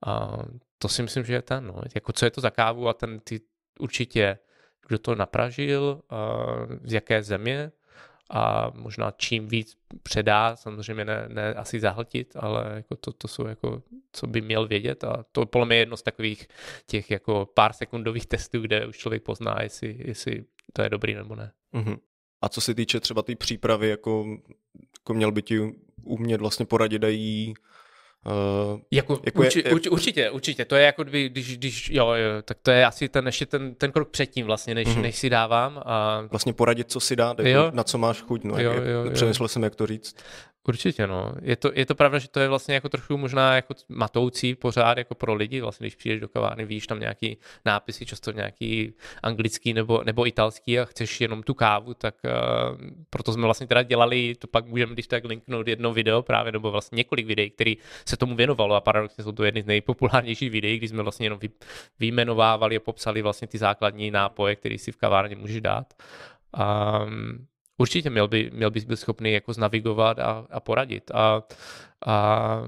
[0.06, 0.38] A
[0.78, 1.82] to si myslím, že je ten, no.
[1.96, 3.42] jako co je to za kávu a ten ty
[3.80, 4.38] určitě,
[4.88, 6.02] kdo to napražil,
[6.84, 7.72] z jaké země,
[8.30, 13.48] a možná čím víc předá, samozřejmě ne, ne asi zahltit, ale jako to, to jsou
[13.48, 16.48] jako, co by měl vědět a to podle mě je jedno z takových
[16.86, 21.36] těch jako pár sekundových testů, kde už člověk pozná, jestli, jestli to je dobrý nebo
[21.36, 21.52] ne.
[21.74, 21.98] Uh-huh.
[22.42, 24.26] A co se týče třeba té tý přípravy, jako,
[25.00, 27.54] jako měl by ti umět vlastně poradit a jí
[28.26, 30.66] Uh, jako, jako urči, je, urči, určitě, určitě.
[30.66, 33.92] To je jako, když, když jo, jo, tak to je asi ten, ještě ten, ten
[33.92, 35.02] krok předtím vlastně, než, uh-huh.
[35.02, 35.82] než si dávám.
[35.86, 36.24] A...
[36.32, 38.44] Vlastně poradit, co si dát, jako, na co máš chuť.
[38.44, 39.12] No, jo, jo, jo.
[39.12, 40.16] Přemýšlel jsem, jak to říct.
[40.68, 41.32] Určitě, no.
[41.42, 44.98] Je to, je to pravda, že to je vlastně jako trochu možná jako matoucí pořád
[44.98, 49.74] jako pro lidi, vlastně když přijdeš do kavárny, víš tam nějaký nápisy, často nějaký anglický
[49.74, 52.78] nebo, nebo italský a chceš jenom tu kávu, tak uh,
[53.10, 56.72] proto jsme vlastně teda dělali, to pak můžeme když tak linknout jedno video právě, nebo
[56.72, 60.78] vlastně několik videí, který se tomu věnovalo a paradoxně jsou to jedny z nejpopulárnějších videí,
[60.78, 61.50] kdy jsme vlastně jenom vy,
[62.00, 65.94] vyjmenovávali a popsali vlastně ty základní nápoje, které si v kavárně můžeš dát.
[66.54, 71.12] Um, určitě měl, by, měl bys být schopný jako znavigovat a, a poradit.
[71.12, 71.44] A,
[72.06, 72.64] a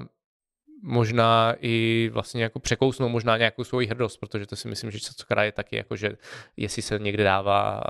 [0.86, 5.44] možná i vlastně jako překousnout možná nějakou svoji hrdost, protože to si myslím, že cukra
[5.44, 6.18] je taky jako, že
[6.58, 7.82] jestli se někde dává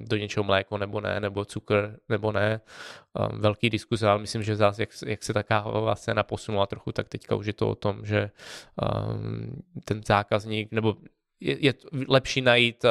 [0.00, 2.60] do něčeho mléko nebo ne, nebo cukr nebo ne.
[3.32, 7.34] Velký diskuze, ale myslím, že zase, jak, jak se taká scéna posunula trochu, tak teďka
[7.34, 8.30] už je to o tom, že
[9.84, 10.96] ten zákazník, nebo
[11.40, 11.74] je, je
[12.08, 12.84] lepší najít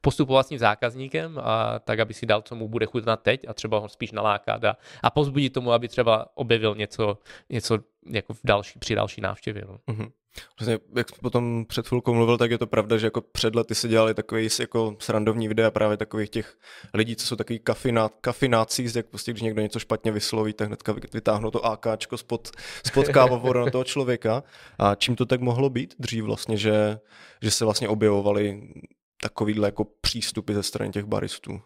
[0.00, 3.54] postupovat s tím zákazníkem, a tak, aby si dal, co mu bude chutnat teď a
[3.54, 7.18] třeba ho spíš nalákat a, a pozbudit tomu, aby třeba objevil něco,
[7.50, 7.78] něco
[8.10, 9.64] jako v další, při další návštěvě.
[9.68, 9.78] No.
[9.88, 10.10] Mm-hmm.
[10.58, 13.74] Vlastně, jak jsi potom před chvilkou mluvil, tak je to pravda, že jako před lety
[13.74, 16.58] se dělali takový jako srandovní videa právě takových těch
[16.94, 20.94] lidí, co jsou takový kafiná, kafinácí, jak prostě, když někdo něco špatně vysloví, tak hnedka
[21.12, 22.50] vytáhnou to AKčko spod,
[22.86, 24.42] spod kávovoru na toho člověka.
[24.78, 26.98] A čím to tak mohlo být dřív vlastně, že,
[27.42, 28.62] že se vlastně objevovaly
[29.22, 31.60] takovýhle jako přístupy ze strany těch baristů?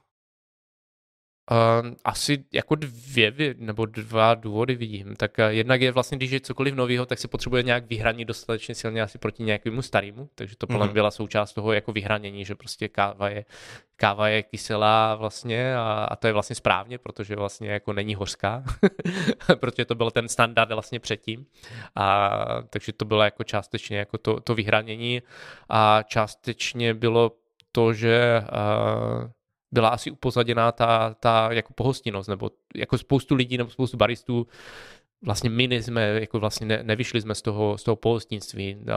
[1.50, 5.16] Uh, asi jako dvě nebo dva důvody vidím.
[5.16, 8.74] Tak uh, jednak je vlastně, když je cokoliv nového, tak se potřebuje nějak vyhranit dostatečně
[8.74, 10.92] silně asi proti nějakému starému, takže to podle mm-hmm.
[10.92, 13.44] byla součást toho jako vyhranění, že prostě káva je,
[13.96, 18.64] káva je kyselá vlastně a, a to je vlastně správně, protože vlastně jako není hořká,
[19.60, 21.46] protože to byl ten standard vlastně předtím.
[21.96, 22.30] A,
[22.70, 25.22] takže to bylo jako částečně jako to, to vyhranění
[25.68, 27.32] a částečně bylo
[27.72, 29.30] to, že uh,
[29.72, 34.46] byla asi upozaděná ta, ta jako pohostinnost, nebo jako spoustu lidí nebo spoustu baristů
[35.24, 38.96] vlastně my jsme, jako vlastně ne, nevyšli jsme z toho, z toho pohostinství a,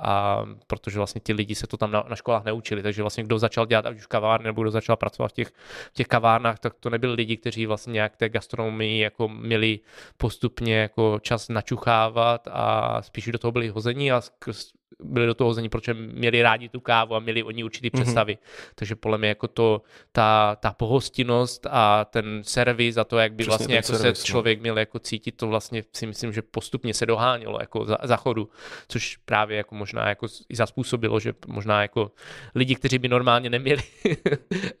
[0.00, 3.38] a, protože vlastně ti lidi se to tam na, na školách neučili, takže vlastně kdo
[3.38, 5.48] začal dělat ať už kavárny nebo kdo začal pracovat v těch,
[5.90, 9.80] v těch kavárnách, tak to nebyli lidi, kteří vlastně nějak té gastronomii jako měli
[10.16, 14.20] postupně jako čas načuchávat a spíš do toho byli hození a
[15.00, 18.02] byli do toho hození, protože měli rádi tu kávu a měli oni určitý mhm.
[18.02, 18.34] představy.
[18.34, 18.72] Mm-hmm.
[18.74, 23.42] Takže podle mě jako to, ta, ta pohostinnost a ten servis a to, jak by
[23.42, 24.26] Přesně vlastně jako servis, se no.
[24.26, 28.16] člověk měl jako cítit, to vlastně si myslím, že postupně se dohánělo jako za, za
[28.16, 28.48] chodu,
[28.88, 32.10] což právě jako možná jako i zaspůsobilo, že možná jako
[32.54, 33.82] lidi, kteří by normálně neměli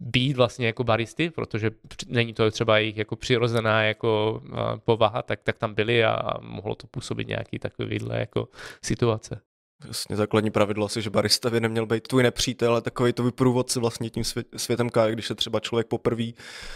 [0.00, 1.70] být vlastně jako baristy, protože
[2.06, 4.42] není to třeba jejich jako přirozená jako
[4.84, 8.48] povaha, tak, tak tam byli a mohlo to působit nějaký takovýhle jako
[8.84, 9.40] situace.
[9.86, 13.80] Jasně, základní pravidlo asi, že barista by neměl být tvůj nepřítel, ale takový to průvodce
[13.80, 16.24] vlastně tím svět, světem kávy, když se třeba člověk poprvé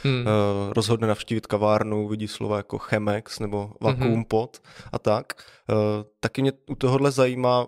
[0.03, 0.21] hmm.
[0.21, 4.25] uh, rozhodne navštívit kavárnu, vidí slova jako Chemex nebo Vacuum hmm.
[4.25, 5.33] pot a tak.
[5.71, 5.77] Uh,
[6.21, 7.67] taky mě u tohohle zajímá,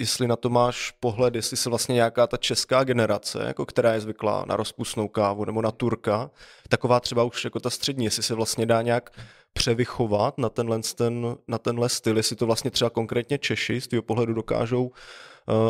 [0.00, 4.00] jestli na to máš pohled, jestli se vlastně nějaká ta česká generace, jako která je
[4.00, 6.30] zvyklá na rozpustnou kávu nebo na turka,
[6.68, 9.10] taková třeba už jako ta střední, jestli se vlastně dá nějak
[9.52, 14.02] převychovat na tenhle, ten, na tenhle styl, jestli to vlastně třeba konkrétně Češi z tvého
[14.02, 14.92] pohledu dokážou uh,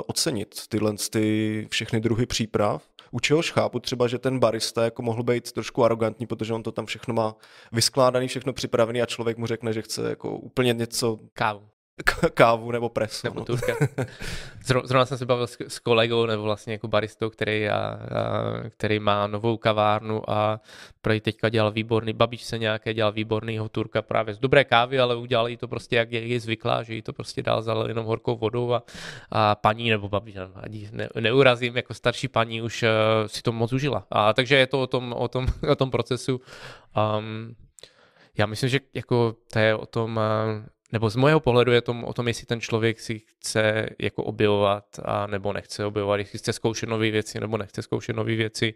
[0.06, 2.82] ocenit tyhle ty všechny druhy příprav.
[3.10, 6.72] U čehož chápu třeba, že ten barista jako mohl být trošku arrogantní, protože on to
[6.72, 7.34] tam všechno má
[7.72, 11.18] vyskládaný, všechno připravený a člověk mu řekne, že chce jako úplně něco...
[11.32, 11.73] Kávu
[12.35, 13.20] kávu nebo preso.
[13.24, 13.57] Nebo no.
[14.85, 17.98] Zrovna jsem se bavil s, s kolegou nebo vlastně jako baristou, který, a, a,
[18.68, 20.61] který má novou kavárnu a
[21.02, 25.16] prej teďka dělal výborný, babič se nějaké dělal výbornýho turka právě z dobré kávy, ale
[25.16, 28.07] udělal jí to prostě jak je, je zvyklá, že jí to prostě dál zalil jenom
[28.07, 28.83] horkou vodou a,
[29.30, 30.37] a paní nebo babič,
[30.92, 32.88] ne, neurazím, jako starší paní už uh,
[33.26, 34.07] si to moc užila.
[34.11, 36.40] A takže je to o tom, o tom, o tom procesu.
[37.18, 37.54] Um,
[38.38, 41.94] já myslím, že jako to je o tom, uh, nebo z mého pohledu je to
[42.04, 46.52] o tom, jestli ten člověk si chce jako objevovat a nebo nechce objevovat, jestli chce
[46.52, 48.74] zkoušet nové věci nebo nechce zkoušet nové věci.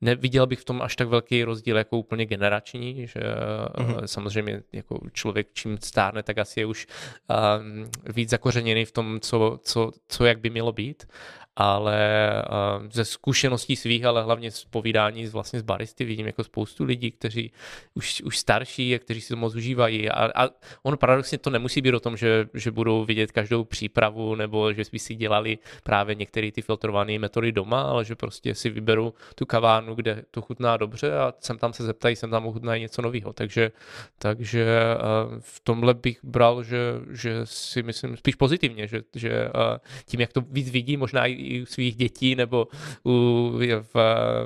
[0.00, 4.04] Neviděl bych v tom až tak velký rozdíl jako úplně generační, že mm-hmm.
[4.04, 9.58] samozřejmě jako člověk čím stárne, tak asi je už um, víc zakořeněný v tom, co,
[9.62, 11.08] co, co jak by mělo být
[11.56, 12.32] ale
[12.80, 17.10] uh, ze zkušeností svých, ale hlavně z povídání vlastně z baristy vidím jako spoustu lidí,
[17.10, 17.52] kteří
[17.94, 20.48] už, už starší kteří si to moc užívají a, a
[20.82, 24.82] on paradoxně to nemusí být o tom, že, že budou vidět každou přípravu nebo že
[24.92, 29.46] by si dělali právě některé ty filtrované metody doma, ale že prostě si vyberou tu
[29.46, 33.32] kavárnu, kde to chutná dobře a sem tam se zeptají, sem tam ochutnají něco nového.
[33.32, 33.72] Takže,
[34.18, 36.78] takže uh, v tomhle bych bral, že,
[37.10, 41.32] že si myslím spíš pozitivně, že, že uh, tím, jak to víc vidí, možná i
[41.46, 42.68] i u svých dětí nebo
[43.06, 43.94] u, v,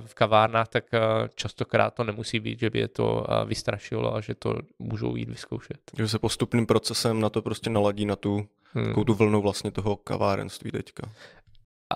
[0.01, 1.01] v kavárnách, tak eh,
[1.35, 5.29] častokrát to nemusí být, že by je to eh, vystrašilo a že to můžou jít
[5.29, 5.81] vyzkoušet.
[5.97, 9.05] Že se postupným procesem na to prostě naladí na tu, hmm.
[9.05, 11.11] tu vlnu vlastně toho kavárenství teďka.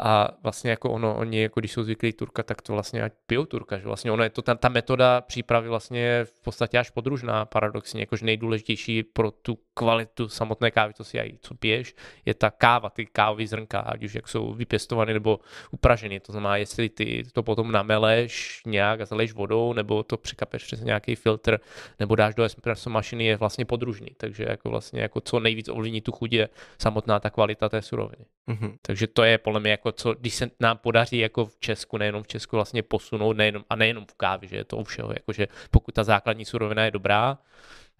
[0.02, 3.44] A vlastně jako ono, oni jako když jsou zvyklí turka, tak to vlastně ať pijou
[3.44, 6.90] turka, že vlastně ono je to, ta, ta metoda přípravy vlastně je v podstatě až
[6.90, 11.94] podružná paradoxně, jakož nejdůležitější pro tu kvalitu samotné kávy, to si aj co piješ,
[12.26, 16.56] je ta káva, ty kávové zrnka, ať už jak jsou vypěstovány nebo upraženy, to znamená,
[16.56, 21.58] jestli ty to potom nameleš nějak a zaleješ vodou, nebo to překapeš přes nějaký filtr,
[22.00, 26.00] nebo dáš do espresso mašiny, je vlastně podružný, takže jako vlastně jako co nejvíc ovlivní
[26.00, 28.24] tu chuť je samotná ta kvalita té suroviny.
[28.48, 28.76] Mm-hmm.
[28.82, 32.22] Takže to je podle mě jako co, když se nám podaří jako v Česku, nejenom
[32.22, 35.48] v Česku vlastně posunout, nejenom, a nejenom v kávě, že je to u všeho, jakože
[35.70, 37.38] pokud ta základní surovina je dobrá,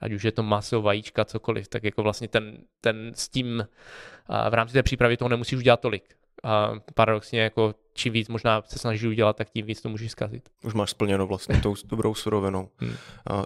[0.01, 3.67] ať už je to maso, vajíčka, cokoliv, tak jako vlastně ten, ten s tím
[4.51, 6.17] v rámci té přípravy toho nemusíš už dělat tolik.
[6.45, 10.49] A paradoxně jako čím víc možná se snaží udělat, tak tím víc to můžeš zkazit.
[10.65, 12.69] Už máš splněno vlastně tou dobrou surovinou.
[12.77, 12.95] Hmm.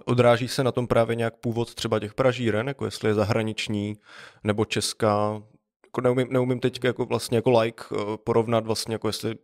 [0.04, 3.96] Odráží se na tom právě nějak původ třeba těch pražíren, jako jestli je zahraniční
[4.44, 5.42] nebo česká,
[5.84, 9.34] jako neumím, neumím teď jako vlastně jako like eh, porovnat vlastně, jako jestli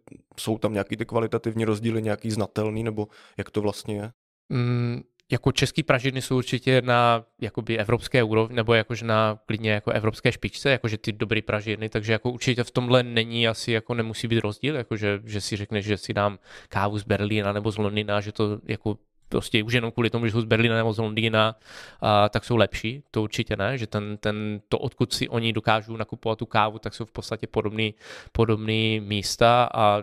[0.40, 4.12] jsou tam nějaký ty kvalitativní rozdíly, nějaký znatelný, nebo jak to vlastně je?
[4.48, 9.90] Mm, jako český pražidny jsou určitě na jakoby evropské úrovni, nebo jakože na klidně jako
[9.90, 14.28] evropské špičce, jakože ty dobré pražidny, takže jako určitě v tomhle není asi jako nemusí
[14.28, 18.20] být rozdíl, jakože že si řekneš, že si dám kávu z Berlína nebo z Londýna,
[18.20, 18.98] že to jako
[19.34, 21.56] prostě už jenom kvůli tomu, že jsou z Berlína nebo z Londýna,
[22.00, 25.96] a, tak jsou lepší, to určitě ne, že ten, ten, to, odkud si oni dokážou
[25.96, 27.94] nakupovat tu kávu, tak jsou v podstatě podobný,
[28.32, 30.02] podobný místa a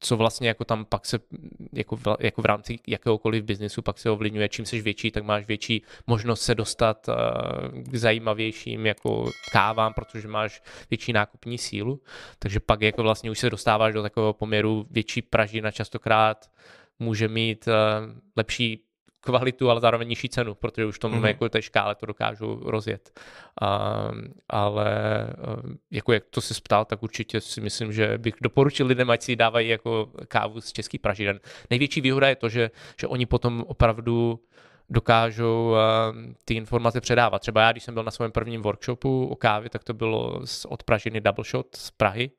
[0.00, 1.18] co vlastně jako tam pak se,
[1.72, 5.46] jako v, jako v rámci jakéhokoliv biznesu pak se ovlivňuje, čím jsi větší, tak máš
[5.46, 7.08] větší možnost se dostat
[7.72, 12.00] k zajímavějším jako kávám, protože máš větší nákupní sílu,
[12.38, 16.52] takže pak jako vlastně už se dostáváš do takového poměru větší pražina častokrát
[17.02, 17.74] může mít uh,
[18.36, 18.84] lepší
[19.20, 21.26] kvalitu, ale zároveň nižší cenu, protože už v tom mm-hmm.
[21.26, 23.20] jako té škále to dokážu rozjet.
[23.62, 23.68] Uh,
[24.48, 24.86] ale
[25.38, 29.22] uh, jako jak to si ptal, tak určitě si myslím, že bych doporučil lidem, ať
[29.22, 31.40] si dávají jako kávu z českých pražiden.
[31.70, 34.40] Největší výhoda je to, že, že oni potom opravdu
[34.90, 35.76] dokážou uh,
[36.44, 37.38] ty informace předávat.
[37.38, 40.64] Třeba já, když jsem byl na svém prvním workshopu o kávě, tak to bylo z,
[40.64, 42.30] od Pražiny Double Shot z Prahy.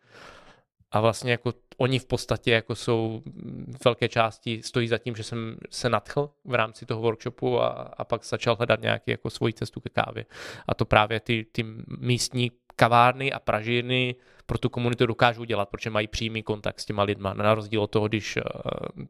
[0.92, 5.24] A vlastně jako oni v podstatě jako jsou v velké části stojí za tím, že
[5.24, 9.54] jsem se nadchl v rámci toho workshopu a, a pak začal hledat nějaký jako svoji
[9.54, 10.26] cestu ke kávě.
[10.68, 11.66] A to právě ty, ty
[12.00, 17.04] místní kavárny a pražiny pro tu komunitu dokážou dělat, protože mají přímý kontakt s těma
[17.04, 17.34] lidma.
[17.34, 18.44] Na rozdíl od toho, když uh,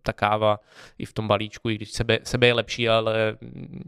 [0.01, 0.59] ta káva
[0.97, 3.37] i v tom balíčku, i když sebe, sebe je lepší, ale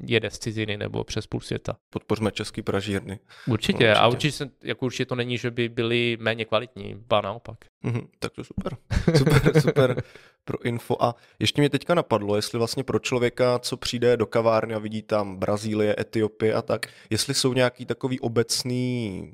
[0.08, 1.78] jede z ciziny nebo přes půl světa.
[1.90, 3.20] Podpořme český pražírny.
[3.48, 3.94] Určitě, určitě.
[3.94, 7.58] a určitě, jako určitě to není, že by byly méně kvalitní, ba naopak.
[7.84, 8.65] Mm-hmm, tak to super.
[9.18, 10.04] Super, super
[10.46, 11.04] pro info.
[11.04, 15.02] A ještě mě teďka napadlo, jestli vlastně pro člověka, co přijde do kavárny a vidí
[15.02, 19.34] tam Brazílie, Etiopie a tak, jestli jsou nějaký takový obecný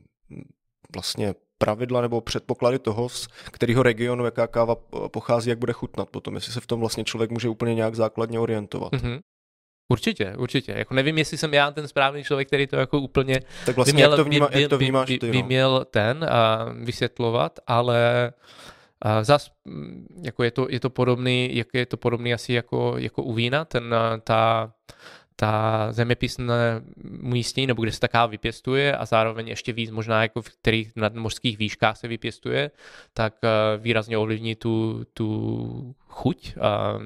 [0.93, 4.75] vlastně pravidla nebo předpoklady toho, z kterého regionu jaká káva
[5.07, 8.39] pochází, jak bude chutnat potom, jestli se v tom vlastně člověk může úplně nějak základně
[8.39, 8.91] orientovat.
[8.91, 9.19] Mm-hmm.
[9.91, 10.71] Určitě, určitě.
[10.71, 14.11] Jako nevím, jestli jsem já ten správný člověk, který to jako úplně tak vlastně vyměl,
[14.11, 15.31] jak to, vníma, jak to vnímáš ty, no?
[15.31, 18.31] vyměl ten a vysvětlovat, ale a
[19.21, 19.51] zas
[20.23, 23.65] jako je to, je to podobný, jak je to podobný asi jako, jako u vína,
[23.65, 24.71] ten, ta,
[25.35, 26.81] ta zeměpisné
[27.21, 31.57] umístění, nebo kde se taká vypěstuje a zároveň ještě víc možná jako v kterých nadmořských
[31.57, 32.71] výškách se vypěstuje,
[33.13, 33.33] tak
[33.77, 36.57] výrazně ovlivní tu, tu chuť.
[36.61, 36.99] A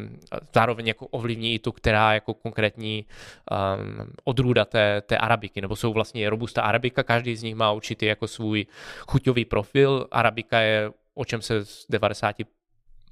[0.54, 3.06] zároveň jako ovlivní i tu, která jako konkrétní
[4.24, 8.28] odrůda té, té arabiky, nebo jsou vlastně robusta arabika, každý z nich má určitý jako
[8.28, 8.66] svůj
[9.08, 10.08] chuťový profil.
[10.12, 12.36] Arabika je o čem se z 90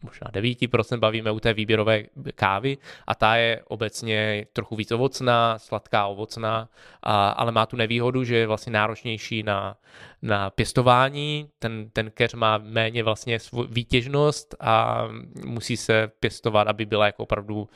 [0.04, 2.04] možná 9% bavíme u té výběrové
[2.36, 6.70] kávy a ta je obecně trochu víc ovocná, sladká ovocná,
[7.04, 9.78] a, ale má tu nevýhodu, že je vlastně náročnější na,
[10.22, 13.38] na pěstování, ten, ten keř má méně vlastně
[13.70, 15.08] výtěžnost a
[15.46, 17.70] musí se pěstovat, aby byla jako opravdu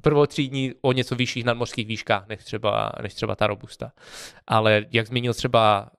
[0.00, 3.92] prvotřídní o něco vyšších nadmořských výškách než třeba, než třeba ta robusta.
[4.46, 5.90] Ale jak zmínil třeba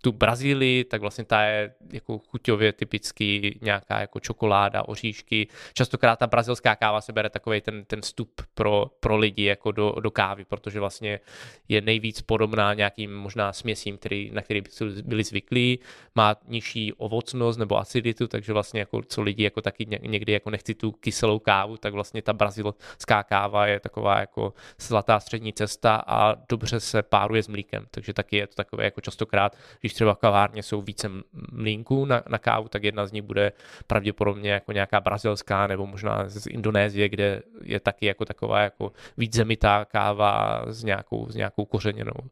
[0.00, 5.48] tu Brazílii, tak vlastně ta je jako chuťově typicky nějaká jako čokoláda, oříšky.
[5.74, 9.94] Častokrát ta brazilská káva se bere takový ten, ten vstup pro, pro lidi jako do,
[10.00, 11.20] do kávy, protože vlastně
[11.68, 14.62] je nejvíc podobná nějakým možná směsím, který, na který
[15.04, 15.78] byli zvyklí,
[16.14, 20.74] má nižší ovocnost nebo aciditu, takže vlastně jako co lidi jako taky někdy jako nechci
[20.74, 26.34] tu kyselou kávu, tak vlastně ta brazilská káva je taková jako zlatá střední cesta a
[26.48, 30.14] dobře se páruje s mlíkem, takže taky je to takové jako často častokrát, když třeba
[30.14, 31.10] v kavárně jsou více
[31.52, 33.52] mlínků na, na kávu, tak jedna z nich bude
[33.86, 39.34] pravděpodobně jako nějaká brazilská nebo možná z Indonésie, kde je taky jako taková jako víc
[39.34, 42.30] zemitá káva s nějakou, s nějakou kořeněnou.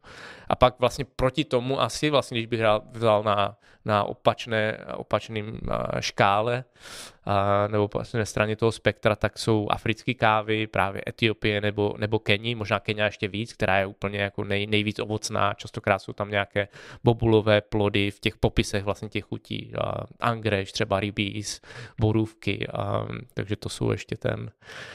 [0.49, 2.61] A pak vlastně proti tomu asi, vlastně když bych
[2.93, 5.61] vzal na, na opačné, opačným
[6.01, 6.65] škále,
[7.69, 12.55] nebo vlastně na straně toho spektra, tak jsou africké kávy, právě Etiopie nebo, nebo Keni,
[12.55, 16.69] možná Kenia ještě víc, která je úplně jako nej, nejvíc ovocná, častokrát jsou tam nějaké
[17.05, 21.61] bobulové plody v těch popisech vlastně těch chutí, a angreš, třeba rybíz,
[22.01, 24.51] borůvky, a, takže to jsou ještě ten.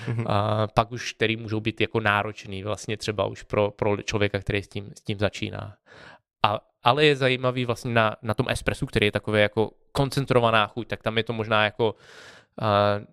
[0.06, 0.26] Mm-hmm.
[0.28, 4.64] A pak už, který můžou být jako náročný vlastně třeba už pro, pro člověka, který
[4.64, 5.76] s tím, s tím začíná.
[6.48, 10.88] A, ale je zajímavý vlastně na, na tom espresu, který je takové jako koncentrovaná chuť,
[10.88, 11.96] tak tam je to možná jako
[12.62, 13.06] uh,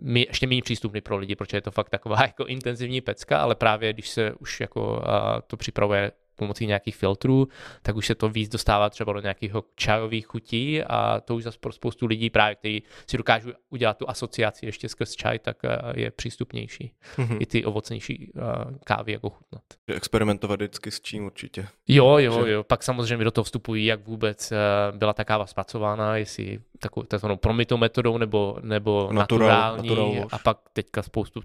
[0.00, 3.54] my, ještě méně přístupný pro lidi, protože je to fakt taková jako intenzivní pecka, ale
[3.54, 5.02] právě když se už jako uh,
[5.46, 7.48] to připravuje pomocí nějakých filtrů,
[7.82, 11.58] tak už se to víc dostává třeba do nějakého čajových chutí a to už zase
[11.60, 15.78] pro spoustu lidí právě, kteří si dokážou udělat tu asociaci ještě skrz čaj, tak eh,
[15.94, 16.92] je přístupnější.
[17.16, 17.36] Mm-hmm.
[17.40, 18.40] I ty ovocnější eh,
[18.84, 19.62] kávy jako chutnat.
[19.86, 21.68] Experimentovat vždycky s čím určitě.
[21.88, 22.64] Jo, jo, jo.
[22.64, 24.52] Pak samozřejmě do toho vstupují, jak vůbec
[24.96, 30.38] byla ta káva zpracována, jestli takovou takzvanou promitou metodou nebo, nebo Natural, naturální natural a
[30.38, 31.40] pak teďka spoustu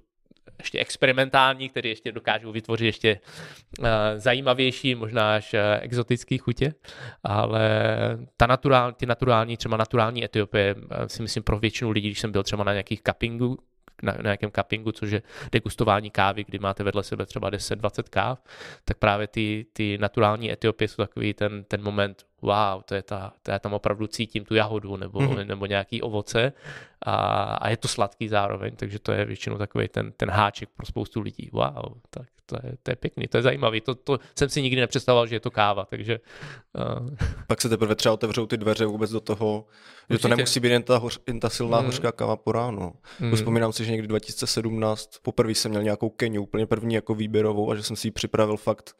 [0.59, 3.19] ještě experimentální, které ještě dokážou vytvořit ještě
[3.79, 3.85] uh,
[4.17, 6.73] zajímavější, možná až uh, exotický chutě,
[7.23, 7.69] ale
[8.37, 12.31] ta naturální, ty naturální, třeba naturální Etiopie, uh, si myslím pro většinu lidí, když jsem
[12.31, 13.57] byl třeba na nějakých cuppingu,
[14.03, 18.43] na, na nějakém cuppingu, což je degustování kávy, kdy máte vedle sebe třeba 10-20 káv,
[18.85, 23.33] tak právě ty, ty naturální Etiopie jsou takový ten, ten moment, wow, to je ta,
[23.43, 25.45] to já tam opravdu cítím tu jahodu nebo, mm-hmm.
[25.45, 26.53] nebo nějaký ovoce
[27.01, 27.15] a,
[27.55, 31.21] a je to sladký zároveň, takže to je většinou takový ten, ten háček pro spoustu
[31.21, 31.49] lidí.
[31.53, 33.81] Wow, tak to je, to je pěkný, to je zajímavý.
[33.81, 36.19] To, to jsem si nikdy nepředstavoval, že je to káva, takže...
[37.01, 37.09] Uh...
[37.47, 40.13] Pak se teprve třeba otevřou ty dveře vůbec do toho, Určitě.
[40.13, 41.85] že to nemusí být jen ta, hoř, jen ta silná mm.
[41.85, 42.93] hořká káva po ránu.
[43.19, 43.35] Mm.
[43.35, 47.75] Vzpomínám si, že někdy 2017 poprvé jsem měl nějakou Keniu, úplně první jako výběrovou a
[47.75, 48.95] že jsem si ji připravil fakt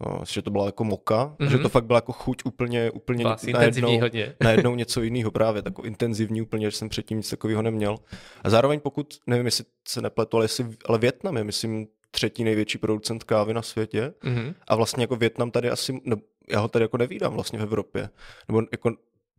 [0.00, 1.50] No, že to byla jako moka, mm-hmm.
[1.50, 4.00] že to fakt byla jako chuť úplně, úplně najednou,
[4.42, 7.96] najednou něco jiného právě, tak intenzivní úplně, že jsem předtím nic takového neměl.
[8.42, 11.86] A zároveň pokud, nevím, jestli se nepletu, ale, jestli, ale Větnam je, myslím,
[12.16, 14.54] třetí největší producent kávy na světě mm-hmm.
[14.68, 16.16] a vlastně jako Větnam tady asi, no,
[16.48, 18.08] já ho tady jako nevídám vlastně v Evropě.
[18.48, 18.90] Nebo jako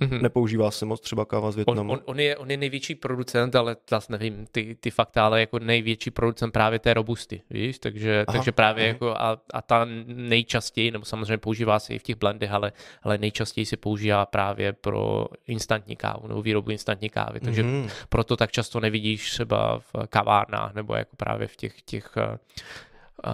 [0.01, 0.21] Mm-hmm.
[0.21, 1.91] Nepoužívá se moc třeba káva z Větnamu.
[1.93, 5.39] On, on, on, je, on je největší producent, ale zase nevím ty, ty fakta, ale
[5.39, 8.87] jako největší producent právě té robusty, víš, takže, aha, takže právě aha.
[8.87, 12.71] jako a, a ta nejčastěji, nebo samozřejmě používá se i v těch blendech, ale,
[13.03, 17.89] ale nejčastěji se používá právě pro instantní kávu nebo výrobu instantní kávy, takže mm-hmm.
[18.09, 22.15] proto tak často nevidíš třeba v kavárnách nebo jako právě v těch, těch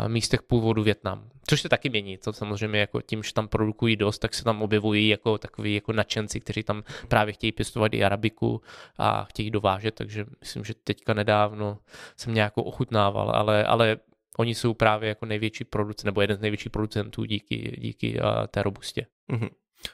[0.07, 1.29] místech původu Větnam.
[1.47, 4.61] Což se taky mění, to samozřejmě jako tím, že tam produkují dost, tak se tam
[4.61, 8.61] objevují jako takový jako nadšenci, kteří tam právě chtějí pěstovat i arabiku
[8.97, 11.77] a chtějí dovážet, takže myslím, že teďka nedávno
[12.17, 13.97] jsem nějakou ochutnával, ale, ale
[14.37, 19.05] oni jsou právě jako největší producent, nebo jeden z největších producentů díky, díky té robustě.
[19.31, 19.49] Mm-hmm.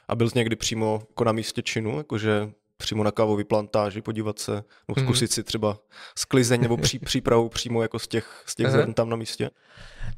[0.08, 2.50] A byl jsi někdy přímo jako na místě činu, jakože
[2.80, 5.04] přímo na kávové plantáži, podívat se, nebo mhm.
[5.04, 5.34] zkusit mm-hmm.
[5.34, 5.78] si třeba
[6.18, 9.50] sklizeň nebo pří, přípravu přímo jako z těch, z těch zrn tam na místě?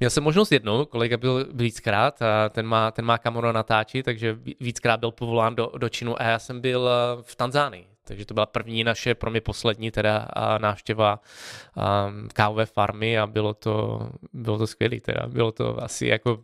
[0.00, 4.02] Měl jsem možnost jednou, kolega byl víckrát a ten má, ten má kameru na natáči,
[4.02, 7.92] takže víckrát byl povolán do, do činu a já jsem byl eh, v Tanzánii.
[8.04, 11.20] Takže to byla první naše, pro mě poslední teda návštěva
[11.76, 15.26] um, kávové farmy a bylo to, bylo to skvělé teda.
[15.26, 16.40] Bylo to asi jako,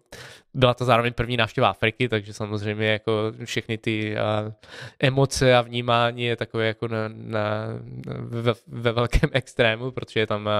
[0.58, 4.52] byla to zároveň první návštěva Afriky, takže samozřejmě jako všechny ty uh,
[4.98, 7.66] emoce a vnímání je takové jako na, na,
[8.18, 10.52] ve, ve velkém extrému, protože je tam uh,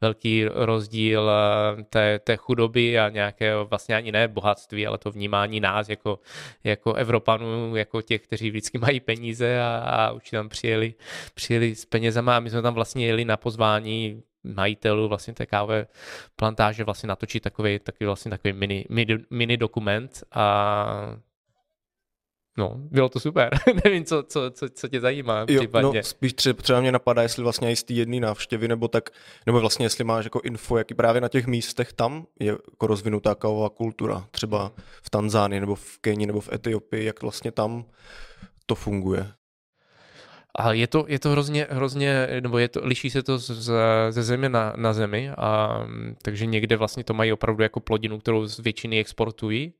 [0.00, 5.60] velký rozdíl uh, té, té chudoby a nějaké vlastně ani ne bohatství, ale to vnímání
[5.60, 6.18] nás jako,
[6.64, 10.94] jako Evropanů, jako těch, kteří vždycky mají peníze a, a určitě tam přijeli,
[11.34, 12.36] přijeli s penězama.
[12.36, 14.22] A my jsme tam vlastně jeli na pozvání
[14.54, 15.86] majitelů vlastně té kávové
[16.36, 21.16] plantáže vlastně natočit takový, takový, vlastně takový mini, mini, mini dokument a
[22.58, 23.50] No, bylo to super.
[23.84, 25.98] Nevím, co, co, co, co tě zajímá jo, případně.
[25.98, 29.10] No, spíš třeba, třeba mě napadá, jestli vlastně i z té jedné návštěvy, nebo tak,
[29.46, 33.34] nebo vlastně jestli máš jako info, jaký právě na těch místech tam je jako rozvinutá
[33.34, 34.72] kávová kultura, třeba
[35.02, 37.84] v Tanzánii, nebo v Kenii, nebo v Etiopii, jak vlastně tam
[38.66, 39.32] to funguje.
[40.58, 43.70] A je to, je to hrozně, hrozně, nebo je to, liší se to z,
[44.10, 45.80] ze země na, na zemi, a,
[46.22, 49.72] takže někde vlastně to mají opravdu jako plodinu, kterou z většiny exportují.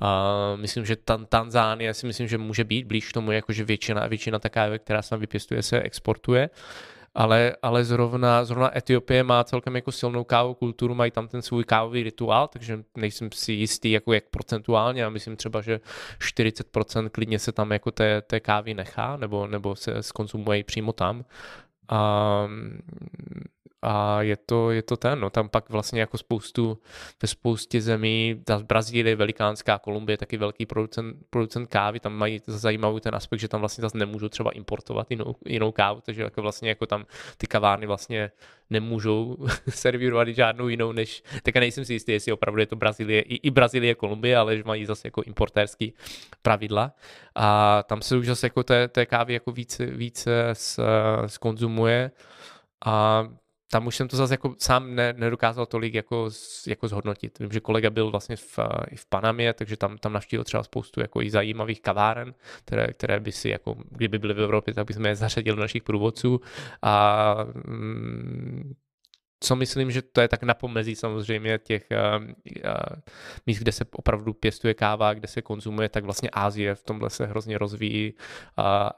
[0.00, 4.06] A myslím, že tan, Tanzánie si myslím, že může být blíž tomu, jako že většina,
[4.06, 6.50] většina taká, která se tam vypěstuje, se exportuje
[7.14, 11.64] ale, ale zrovna, zrovna Etiopie má celkem jako silnou kávovou kulturu, mají tam ten svůj
[11.64, 15.80] kávový rituál, takže nejsem si jistý, jako jak procentuálně, já myslím třeba, že
[16.18, 21.24] 40% klidně se tam jako té, té kávy nechá, nebo, nebo se skonzumuje přímo tam.
[21.88, 22.48] A
[23.82, 25.30] a je to, je to ten, no.
[25.30, 26.78] Tam pak vlastně jako spoustu,
[27.22, 33.00] ve spoustě zemí, ta Brazílie, Velikánská, Kolumbie, taky velký producent, producent kávy, tam mají zajímavý
[33.00, 36.68] ten aspekt, že tam vlastně zase nemůžou třeba importovat jinou, jinou kávu, takže jako vlastně
[36.68, 37.06] jako tam
[37.36, 38.30] ty kavárny vlastně
[38.70, 39.36] nemůžou
[39.68, 43.50] servírovat žádnou jinou než, tak nejsem si jistý, jestli opravdu je to Brazílie, i, i
[43.50, 45.94] Brazílie, Kolumbie, ale že mají zase jako importérský
[46.42, 46.92] pravidla.
[47.34, 50.54] A tam se už zase jako té, té kávy jako více, více
[51.26, 52.10] skonzumuje
[52.84, 53.28] a
[53.72, 56.30] tam už jsem to zase jako sám ne, nedokázal tolik jako,
[56.66, 57.38] jako zhodnotit.
[57.38, 58.58] Vím, že kolega byl vlastně v,
[58.90, 63.20] i v Panamě, takže tam, tam navštívil třeba spoustu jako i zajímavých kaváren, které, které
[63.20, 66.40] by si jako, kdyby byly v Evropě, tak bychom je zařadili do našich průvodců
[66.82, 68.74] a mm,
[69.40, 72.72] co myslím, že to je tak na pomezí samozřejmě těch uh, uh,
[73.46, 77.26] míst, kde se opravdu pěstuje káva, kde se konzumuje, tak vlastně Ázie v tomhle se
[77.26, 78.14] hrozně rozvíjí.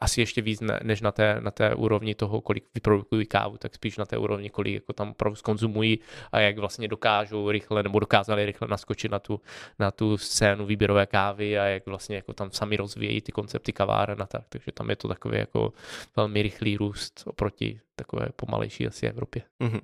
[0.01, 3.75] Asi ještě víc ne, než na té, na té úrovni toho, kolik vyprodukují kávu, tak
[3.75, 5.99] spíš na té úrovni, kolik jako tam opravdu skonzumují
[6.33, 9.41] a jak vlastně dokážou rychle nebo dokázali rychle naskočit na tu,
[9.79, 14.23] na tu scénu výběrové kávy a jak vlastně jako tam sami rozvíjejí ty koncepty kaváren
[14.23, 14.43] a tak.
[14.49, 15.73] Takže tam je to takový jako
[16.17, 19.43] velmi rychlý růst oproti takové pomalejší asi Evropě.
[19.61, 19.81] Mm-hmm.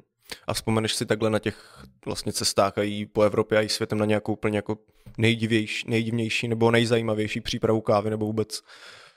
[0.47, 3.99] A vzpomeneš si takhle na těch vlastně cestách a i po Evropě a i světem
[3.99, 4.79] na nějakou úplně jako
[5.19, 8.63] nejdivější, nejdivnější nebo nejzajímavější přípravu kávy nebo vůbec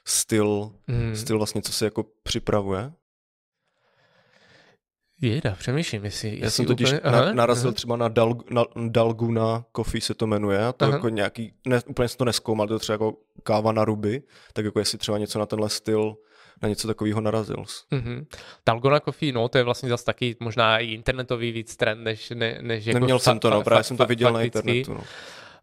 [0.06, 1.16] styl, mm.
[1.16, 2.92] styl vlastně, co se jako připravuje?
[5.22, 6.30] Jeda, přemýšlím, jestli...
[6.30, 7.12] Já jestli jsem totiž úplně...
[7.12, 7.76] na, narazil aha.
[7.76, 10.94] třeba na, Dal, na Dalguna Coffee se to jmenuje a to aha.
[10.94, 14.66] jako nějaký, ne, úplně jsem to neskoumal, to je třeba jako káva na ruby, tak
[14.66, 16.16] jako jestli třeba něco na tenhle styl
[16.62, 17.56] na něco takového narazil.
[17.56, 18.26] Mm-hmm.
[18.66, 22.58] Dalgona Coffee, no to je vlastně zase taky možná i internetový víc trend, než, ne,
[22.62, 24.68] než jako Neměl fa- jsem to, no, právě fa- jsem to viděl fakticky.
[24.68, 24.94] na internetu.
[24.94, 25.04] No.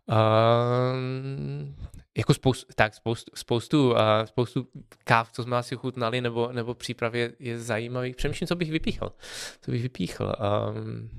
[0.09, 1.75] Uh,
[2.19, 4.69] jako spoustu, tak spoustu, spoustu, uh, spoustu
[5.05, 8.15] káv, co jsme asi chutnali, nebo, nebo přípravě je zajímavý.
[8.15, 9.13] Přemýšlím, co bych vypíchl.
[9.61, 10.33] Co bych vypíchl.
[10.71, 11.11] Um,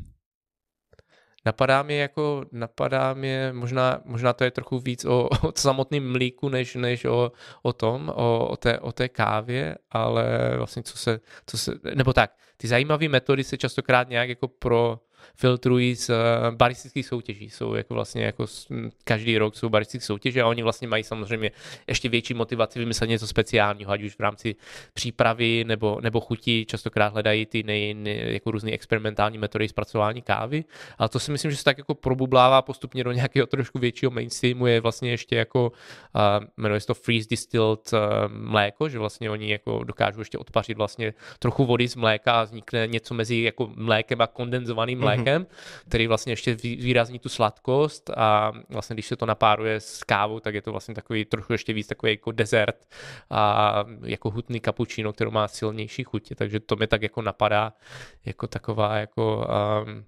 [1.46, 6.50] Napadá mě jako, napadá mě, možná, možná to je trochu víc o, o samotném mlíku,
[6.50, 7.32] než, než o,
[7.62, 12.14] o tom, o, o, té, o té kávě, ale vlastně co se, co se, nebo
[12.14, 15.00] tak, ty zajímavé metody se častokrát nějak jako pro,
[15.36, 16.15] filtrují z eh,
[16.51, 17.49] baristických soutěží.
[17.49, 18.45] Jsou jako vlastně jako
[19.03, 21.51] každý rok jsou baristické soutěže a oni vlastně mají samozřejmě
[21.88, 24.55] ještě větší motivaci vymyslet něco speciálního, ať už v rámci
[24.93, 26.65] přípravy nebo, nebo chutí.
[26.65, 30.63] Častokrát hledají ty nej, nej, jako různé experimentální metody zpracování kávy.
[30.97, 34.67] Ale to si myslím, že se tak jako probublává postupně do nějakého trošku většího mainstreamu.
[34.67, 35.72] Je vlastně ještě jako,
[36.15, 37.99] uh, jmenuje se to freeze distilled uh,
[38.32, 42.88] mléko, že vlastně oni jako dokážou ještě odpařit vlastně trochu vody z mléka a vznikne
[42.88, 44.99] něco mezi jako mlékem a kondenzovaným.
[45.10, 45.47] Mm-hmm mlékem,
[45.88, 50.53] který vlastně ještě výrazní tu sladkost a vlastně když se to napáruje s kávou, tak
[50.53, 52.88] je to vlastně takový trochu ještě víc takový jako dezert
[53.30, 57.74] a jako hutný kapučino, který má silnější chutě, takže to mi tak jako napadá
[58.26, 59.47] jako taková jako
[59.86, 60.05] um,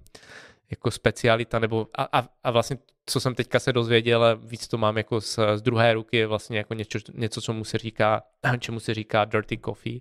[0.71, 4.97] jako specialita, nebo a, a, a vlastně co jsem teďka se dozvěděl, víc to mám
[4.97, 8.23] jako z, z druhé ruky, je vlastně jako něco, něco, co mu se říká,
[8.59, 9.99] čemu se říká dirty coffee,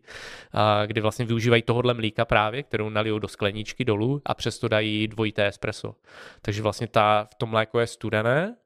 [0.52, 5.08] a, kdy vlastně využívají tohohle mlíka právě, kterou nalijou do skleničky dolů a přesto dají
[5.08, 5.94] dvojité espresso.
[6.42, 8.56] Takže vlastně ta, to mléko je studené,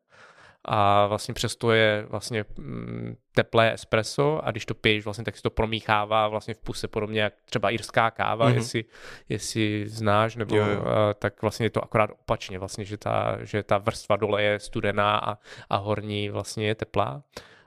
[0.64, 5.42] a vlastně přesto je vlastně mm, teplé espresso a když to piješ, vlastně, tak si
[5.42, 8.54] to promíchává vlastně v puse podobně jak třeba irská káva, mm-hmm.
[8.54, 8.84] jestli,
[9.28, 10.80] jestli znáš, nebo jo, jo.
[10.80, 10.86] Uh,
[11.18, 15.18] tak vlastně je to akorát opačně, vlastně, že ta, že ta vrstva dole je studená
[15.18, 15.38] a,
[15.70, 17.22] a horní vlastně je teplá.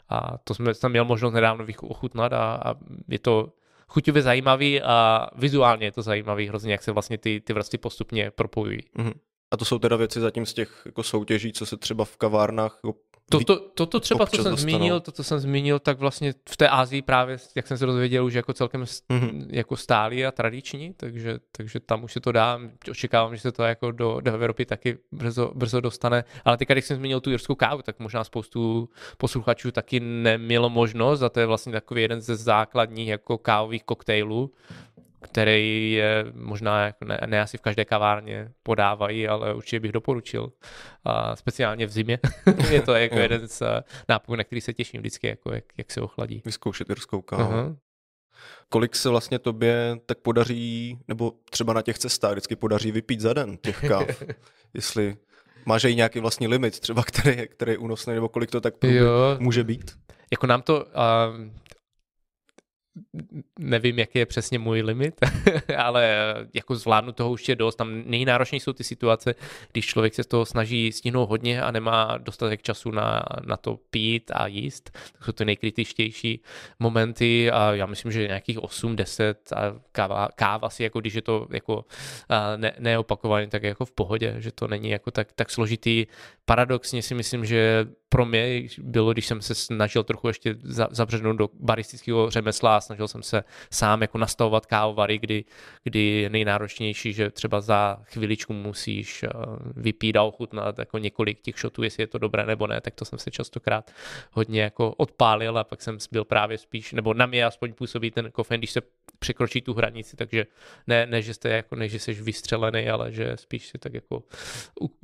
[0.09, 2.75] A to jsme tam měl možnost nedávno ochutnat a, a
[3.07, 3.53] je to
[3.87, 8.31] chuťově zajímavý a vizuálně je to zajímavý hrozně, jak se vlastně ty, ty vrstvy postupně
[8.31, 8.79] propojují.
[8.97, 9.13] Mm-hmm.
[9.51, 12.79] A to jsou teda věci zatím z těch jako soutěží, co se třeba v kavárnách
[12.83, 14.77] jako Toto, toto třeba, co jsem dostanou.
[14.77, 18.25] zmínil, to, co jsem zmínil, tak vlastně v té Ázii právě, jak jsem se dozvěděl,
[18.25, 19.45] už jako celkem mm-hmm.
[19.49, 22.59] jako stálý a tradiční, takže, takže tam už se to dá.
[22.91, 26.23] Očekávám, že se to jako do, do Evropy taky brzo, brzo dostane.
[26.45, 31.21] Ale teď, když jsem zmínil tu jirskou kávu, tak možná spoustu posluchačů taky nemělo možnost
[31.21, 34.51] a to je vlastně takový jeden ze základních jako kávových koktejlů,
[35.21, 40.51] který je možná jako ne, ne asi v každé kavárně podávají, ale určitě bych doporučil.
[41.03, 42.19] A speciálně v zimě.
[42.69, 45.91] je to jako jeden z eh, nápojů, na který se těším vždycky, jako jak, jak
[45.91, 46.41] se ochladí.
[46.45, 47.51] Vyzkoušet irskou kávu.
[47.51, 47.77] Uh-huh.
[48.69, 53.33] Kolik se vlastně tobě tak podaří, nebo třeba na těch cestách vždycky podaří vypít za
[53.33, 54.23] den těch káv?
[54.73, 55.17] Jestli
[55.65, 58.73] máš i nějaký vlastní limit, třeba který, který je únosný, nebo kolik to tak
[59.39, 59.91] může být?
[60.31, 60.91] Jako nám to, uh,
[63.59, 65.15] nevím, jaký je přesně můj limit,
[65.77, 67.75] ale jako zvládnu toho už je dost.
[67.75, 69.35] Tam nejnáročnější jsou ty situace,
[69.71, 73.79] když člověk se z toho snaží stihnout hodně a nemá dostatek času na, na to
[73.89, 74.97] pít a jíst.
[75.17, 76.41] To jsou ty nejkritičtější
[76.79, 81.21] momenty a já myslím, že nějakých 8, 10 a káva, káva si, jako když je
[81.21, 81.85] to jako
[82.55, 86.07] ne, neopakovaný, tak jako v pohodě, že to není jako tak, tak složitý.
[86.45, 90.55] Paradoxně si myslím, že pro mě bylo, když jsem se snažil trochu ještě
[90.89, 95.45] zabřednout do baristického řemesla a snažil jsem se sám jako nastavovat kávovary, kdy,
[95.83, 99.29] kdy je nejnáročnější, že třeba za chviličku musíš eh,
[99.75, 103.05] vypít a ochutnat jako několik těch shotů, jestli je to dobré nebo ne, tak to
[103.05, 103.91] jsem se častokrát
[104.31, 108.31] hodně jako odpálil a pak jsem byl právě spíš, nebo na mě aspoň působí ten
[108.31, 108.81] kofein, když se
[109.19, 110.45] překročí tu hranici, takže
[110.87, 114.23] ne, ne že jste jako, ne, že jsi vystřelený, ale že spíš si tak jako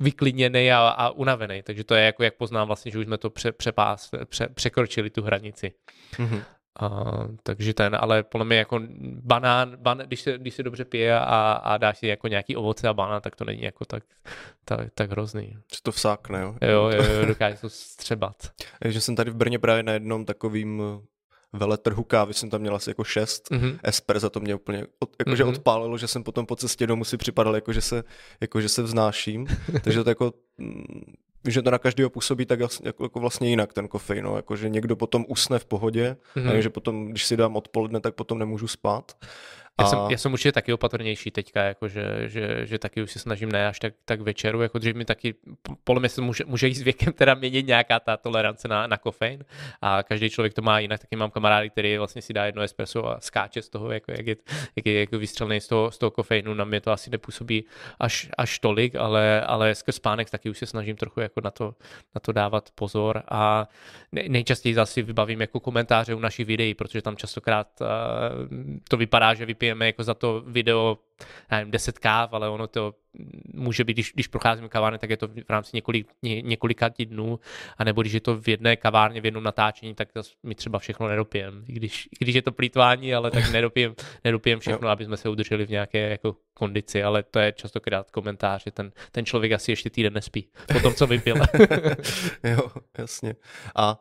[0.00, 3.30] vyklidněný a, a unavený, takže to je jako, jak poznám vlastně, že už jsme to
[3.30, 5.72] pře, přepás, pře, překročili tu hranici.
[6.16, 6.42] Mm-hmm.
[6.82, 11.18] Uh, takže ten, ale podle mě jako banán, ban, když, se, když se dobře pije
[11.18, 14.04] a, a dáš si jako nějaký ovoce a banán, tak to není jako tak,
[14.64, 15.56] tak, tak hrozný.
[15.74, 16.54] Že to vsákne, jo?
[16.62, 18.36] Jo, jo, jo dokáže to střebat.
[18.82, 20.82] Takže jsem tady v Brně právě na jednom takovým
[21.54, 23.50] veletrhu kávy jsem tam měl asi jako šest.
[23.50, 23.78] Mm-hmm.
[23.82, 25.48] Esper za to mě úplně od, jakože mm-hmm.
[25.48, 28.04] odpálilo, že jsem potom po cestě domů si připadal, jako že se,
[28.40, 29.46] jako že se vznáším.
[29.84, 31.14] Takže to jako mm,
[31.48, 34.68] že to na každého působí tak jako, jako vlastně jinak ten kofein, no, jako že
[34.68, 36.58] někdo potom usne v pohodě, mm-hmm.
[36.58, 39.12] a že potom, když si dám odpoledne, tak potom nemůžu spát.
[39.80, 43.18] Já, jsem, já jsem určitě taky opatrnější teďka, jako že, že, že taky už se
[43.18, 45.34] snažím ne až tak, tak večeru, jako dřív mi taky,
[45.84, 48.96] podle mě se může, může jít s věkem teda měnit nějaká ta tolerance na, na
[48.96, 49.44] kofein
[49.82, 53.08] a každý člověk to má jinak, taky mám kamarády, který vlastně si dá jedno espresso
[53.08, 54.36] a skáče z toho, jako jak je,
[54.76, 57.64] jak je jako vystřelný z toho, z toho kofeinu, na mě to asi nepůsobí
[58.00, 61.74] až, až tolik, ale, ale skrz spánek taky už se snažím trochu jako na to,
[62.14, 63.68] na to dávat pozor a
[64.12, 67.86] nejčastěji zase vybavím jako komentáře u našich videí, protože tam častokrát uh,
[68.88, 70.98] to vypadá, že vypí vypijeme jako za to video,
[71.50, 72.94] nevím, 10 káv, ale ono to
[73.54, 77.40] může být, když, když procházíme kavárny, tak je to v rámci několik, ně, několika dnů,
[77.78, 80.08] anebo když je to v jedné kavárně, v jednom natáčení, tak
[80.42, 81.64] my třeba všechno nedopijem.
[81.68, 83.94] I když, i když je to plítvání, ale tak nedopijem,
[84.24, 88.64] nedopijem všechno, aby jsme se udrželi v nějaké jako kondici, ale to je častokrát komentář,
[88.64, 91.36] že ten, ten člověk asi ještě týden nespí po tom, co vypil.
[92.44, 93.34] jo, jasně.
[93.76, 94.00] A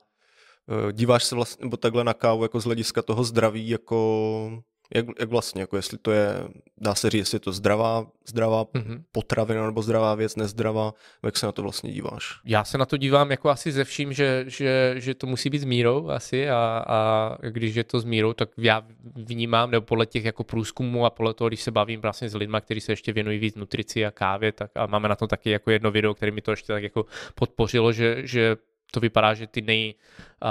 [0.90, 4.64] e, díváš se vlastně, nebo takhle na kávu jako z hlediska toho zdraví, jako
[4.96, 6.30] jak, jak vlastně, jako jestli to je,
[6.78, 9.04] dá se říct, jestli je to zdravá, zdravá mm-hmm.
[9.12, 12.40] potravina nebo zdravá věc, nezdravá, jak se na to vlastně díváš?
[12.46, 15.60] Já se na to dívám jako asi ze vším, že, že, že to musí být
[15.60, 18.86] s mírou asi a, a když je to s mírou, tak já
[19.16, 22.58] vnímám, nebo podle těch jako průzkumů a podle toho, když se bavím vlastně s lidmi,
[22.62, 25.72] kteří se ještě věnují víc nutrici a kávě, tak a máme na to taky jako
[25.72, 28.56] jedno video, které mi to ještě tak jako podpořilo, že, že
[28.94, 29.96] to vypadá, že ty nej,
[30.44, 30.50] uh,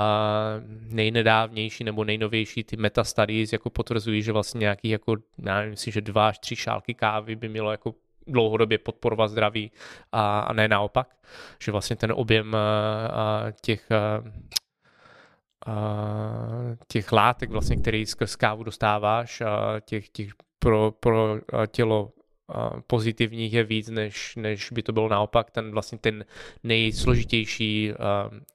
[0.95, 5.93] nejnedávnější nebo nejnovější ty meta studies jako potvrzují, že vlastně nějaký jako, já nevím, myslím,
[5.93, 7.95] že dva až tři šálky kávy by mělo jako
[8.27, 9.71] dlouhodobě podporovat zdraví
[10.13, 11.17] a, a ne naopak,
[11.63, 14.31] že vlastně ten objem uh, těch uh,
[16.89, 19.43] těch látek, vlastně, který skrz kávu dostáváš,
[19.81, 21.37] těch, těch pro, pro
[21.67, 22.13] tělo
[22.87, 25.51] pozitivních je víc, než, než by to bylo naopak.
[25.51, 26.25] Ten vlastně ten
[26.63, 27.97] nejsložitější uh,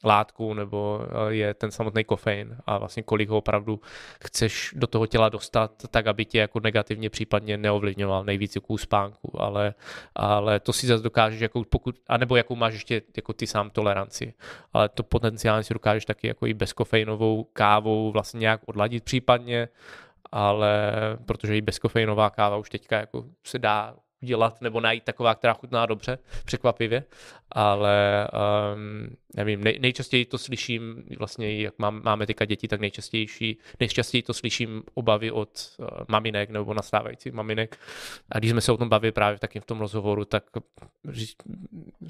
[0.03, 2.57] látku nebo uh, je ten samotný kofein.
[2.65, 3.81] A vlastně kolik ho opravdu
[4.23, 8.23] chceš do toho těla dostat, tak aby tě jako negativně případně neovlivňoval.
[8.23, 9.73] Nejvíc jako spánku, ale,
[10.15, 14.33] ale to si zase dokážeš, jako pokud, anebo jakou máš ještě jako ty sám toleranci,
[14.73, 19.67] ale to potenciálně si dokážeš taky jako i bezkofeinovou kávou vlastně nějak odladit případně,
[20.31, 20.93] ale
[21.25, 25.85] protože i bezkofeinová káva už teďka jako se dá dělat nebo najít taková, která chutná
[25.85, 27.03] dobře, překvapivě,
[27.51, 28.27] ale
[28.73, 34.23] um, nevím, nej, nejčastěji to slyším, vlastně jak mám, máme teďka děti, tak nejčastější, nejčastěji
[34.23, 37.77] to slyším obavy od uh, maminek nebo nastávajících maminek
[38.29, 40.43] a když jsme se o tom bavili právě taky v tom rozhovoru, tak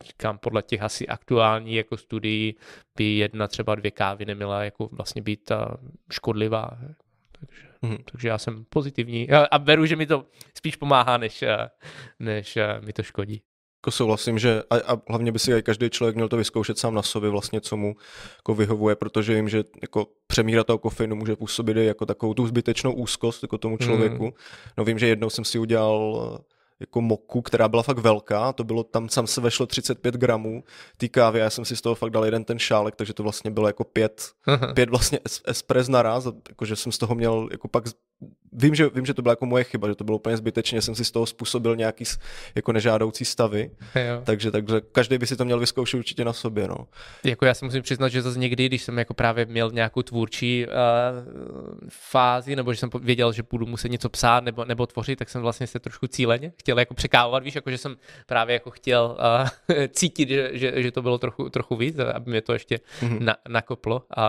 [0.02, 2.56] říkám, podle těch asi aktuální jako studií
[2.96, 5.58] by jedna třeba dvě kávy neměla jako vlastně být uh,
[6.12, 6.78] škodlivá.
[7.40, 7.98] Takže Mm.
[8.12, 10.26] Takže já jsem pozitivní a beru, že mi to
[10.58, 11.70] spíš pomáhá, než, eh,
[12.20, 13.42] než eh, mi to škodí.
[13.82, 17.02] Jako souhlasím, že a, a hlavně by si každý člověk měl to vyzkoušet sám na
[17.02, 17.96] sobě vlastně, co mu
[18.38, 22.94] jako vyhovuje, protože vím, že jako přemíra toho kofeinu může působit jako takovou tu zbytečnou
[22.94, 24.26] úzkost jako tomu člověku.
[24.26, 24.32] Mm.
[24.78, 26.40] No vím, že jednou jsem si udělal
[26.80, 30.64] jako moku, která byla fakt velká, to bylo, tam sam se vešlo 35 gramů
[30.98, 33.52] té kávy, já jsem si z toho fakt dal jeden ten šálek, takže to vlastně
[33.52, 34.32] bylo jako pět,
[34.74, 37.84] pět vlastně espres naraz, jakože jsem z toho měl jako pak
[38.54, 40.96] vím, že, vím, že to byla jako moje chyba, že to bylo úplně zbytečně, jsem
[40.96, 42.04] si z toho způsobil nějaký
[42.56, 44.22] jako nežádoucí stavy, jo.
[44.24, 46.88] takže, takže každý by si to měl vyzkoušet určitě na sobě, no.
[47.24, 50.66] Jako já si musím přiznat, že zase někdy, když jsem jako právě měl nějakou tvůrčí
[50.68, 50.74] uh,
[51.90, 55.42] fázi, nebo že jsem věděl, že budu muset něco psát nebo, nebo tvořit, tak jsem
[55.42, 57.96] vlastně se trošku cíleně chtěl jako překávovat, víš, jako že jsem
[58.26, 59.18] právě jako chtěl
[59.70, 63.20] uh, cítit, že, že, že, to bylo trochu, trochu víc, aby mě to ještě mm-hmm.
[63.20, 64.26] na, nakoplo, a,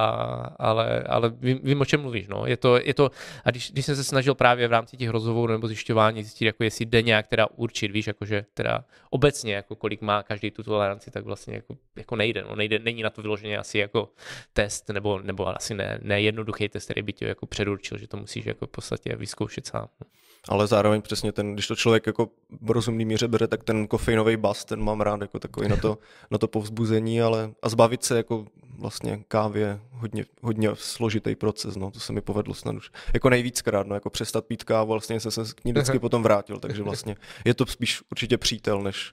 [0.58, 2.46] ale, ale vím, vím, o čem mluvíš, no.
[2.46, 3.10] Je to, je to,
[3.44, 6.64] a když, když jsem se snažil právě v rámci těch rozhovorů nebo zjišťování zjistit, jako
[6.64, 11.11] jestli jde nějak teda určit, víš, jakože teda obecně, jako kolik má každý tu toleranci,
[11.11, 14.12] tak vlastně jako, jako nejde, no, nejde, není na to vyloženě asi jako
[14.52, 18.16] test, nebo, nebo asi ne, ne jednoduchý test, který by tě jako předurčil, že to
[18.16, 19.88] musíš jako v podstatě vyzkoušet sám.
[20.00, 20.06] No.
[20.49, 22.28] Ale zároveň přesně ten, když to člověk jako
[22.61, 25.99] v rozumný míře bere, tak ten kofeinový bas, ten mám rád jako takový na to,
[26.30, 28.47] na to povzbuzení, ale a zbavit se jako
[28.78, 33.86] vlastně kávě hodně, hodně složitý proces, no, to se mi povedlo snad už jako nejvíckrát,
[33.86, 37.16] no, jako přestat pít kávu, vlastně jsem se k ní vždycky potom vrátil, takže vlastně
[37.45, 39.12] je to spíš určitě přítel, než,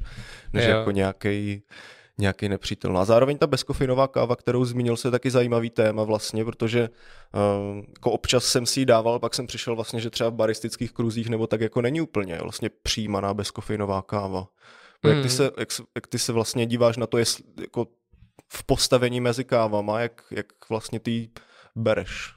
[0.54, 1.64] než jako nějaký
[2.18, 2.94] nějaký nepřítel.
[2.94, 7.78] No a zároveň ta bezkofeinová káva, kterou zmínil, se taky zajímavý téma vlastně, protože uh,
[7.78, 11.30] jako občas jsem si ji dával, pak jsem přišel vlastně, že třeba v baristických kruzích
[11.30, 14.48] nebo tak jako není úplně vlastně přijímaná bezkofeinová káva.
[15.04, 15.14] Hmm.
[15.14, 15.38] Jak, ty hmm.
[15.38, 17.88] se, jak, jak ty se vlastně díváš na to, jestli, jako
[18.48, 21.30] v postavení mezi kávama, jak, jak vlastně ty
[21.76, 22.34] bereš?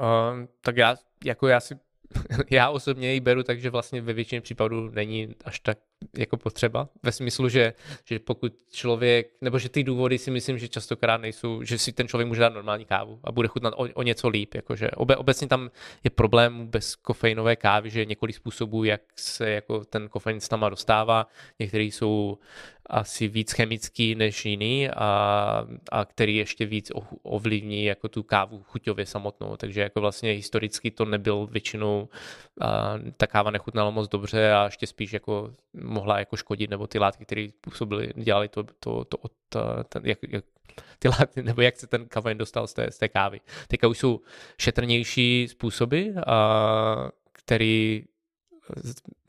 [0.00, 1.74] Uh, tak já, jako já si
[2.50, 5.78] já osobně ji beru takže vlastně ve většině případů není až tak
[6.18, 6.88] jako potřeba.
[7.02, 7.72] Ve smyslu, že,
[8.04, 12.08] že pokud člověk, nebo že ty důvody si myslím, že častokrát nejsou, že si ten
[12.08, 14.54] člověk může dát normální kávu a bude chutnat o, o něco líp.
[14.54, 15.70] Jakože obe, obecně tam
[16.04, 20.50] je problém bez kofeinové kávy, že je několik způsobů, jak se jako ten kofein s
[20.50, 21.26] náma dostává.
[21.58, 22.38] Některý jsou
[22.86, 26.92] asi víc chemický než jiný a, a který ještě víc
[27.22, 29.56] ovlivní jako tu kávu chuťově samotnou.
[29.56, 32.08] Takže jako vlastně historicky to nebyl většinou,
[32.60, 35.52] a, ta káva nechutnala moc dobře a ještě spíš jako
[35.86, 39.18] mohla jako škodit, nebo ty látky, které působily, dělali to, to, to,
[39.48, 40.44] to ten, jak, jak,
[40.98, 43.40] ty látky, nebo jak se ten kafein dostal z té, z té kávy.
[43.68, 44.20] Teďka už jsou
[44.58, 48.04] šetrnější způsoby, a, který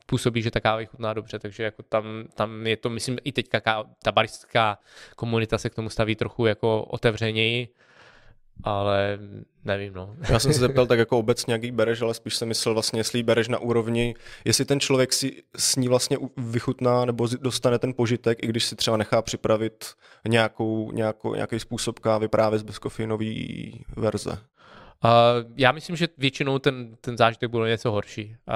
[0.06, 3.84] působí, že ta káva chutná dobře, takže jako tam, tam je to, myslím, i teďka
[4.02, 4.78] ta baristická
[5.16, 7.68] komunita se k tomu staví trochu jako otevřeněji,
[8.64, 9.18] ale
[9.64, 10.16] nevím, no.
[10.28, 13.00] Já jsem se zeptal tak jako obecně, jak jí bereš, ale spíš jsem myslel vlastně,
[13.00, 17.78] jestli jí bereš na úrovni, jestli ten člověk si s ní vlastně vychutná nebo dostane
[17.78, 19.84] ten požitek, i když si třeba nechá připravit
[20.28, 23.34] nějakou, nějakou, nějaký způsob kávy právě z bezkofeinové
[23.96, 24.38] verze.
[25.04, 25.10] Uh,
[25.56, 28.54] já myslím, že většinou ten, ten zážitek bude něco horší, uh,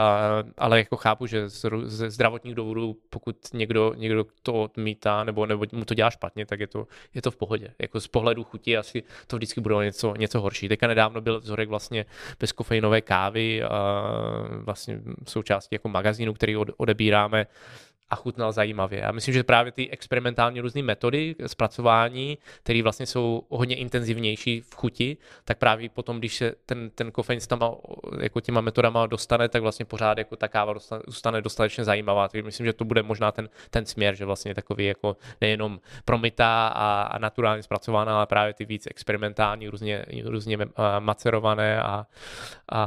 [0.58, 5.64] ale jako chápu, že z, ze zdravotních důvodů, pokud někdo, někdo to odmítá nebo, nebo
[5.72, 7.74] mu to dělá špatně, tak je to, je to v pohodě.
[7.78, 10.68] Jako z pohledu chuti asi to vždycky bude něco, něco horší.
[10.68, 12.04] Teďka nedávno byl vzorek vlastně
[12.40, 17.46] bez kofeinové kávy, uh, vlastně součástí jako magazínu, který od, odebíráme
[18.12, 19.00] a chutnal zajímavě.
[19.00, 24.74] Já myslím, že právě ty experimentální různé metody zpracování, které vlastně jsou hodně intenzivnější v
[24.74, 27.60] chuti, tak právě potom, když se ten, ten kofein s tam
[28.20, 30.74] jako těma metodama dostane, tak vlastně pořád jako ta káva
[31.06, 32.28] zůstane dostatečně zajímavá.
[32.28, 36.68] Takže myslím, že to bude možná ten, ten směr, že vlastně takový jako nejenom promytá
[36.68, 40.58] a, a naturálně zpracovaná, ale právě ty víc experimentální, různě, různě
[40.98, 42.06] macerované a,
[42.68, 42.82] a,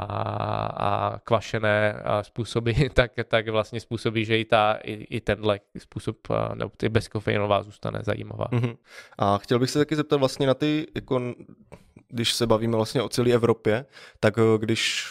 [0.76, 6.16] a kvašené způsoby, tak, tak vlastně způsobí, že i ta, i, i tenhle způsob,
[6.54, 8.44] nebo ty bezkofeinová zůstane zajímavá.
[8.44, 8.76] Mm-hmm.
[9.18, 11.34] A chtěl bych se taky zeptat vlastně na ty, jako,
[12.08, 13.86] když se bavíme vlastně o celé Evropě,
[14.20, 15.06] tak eh, když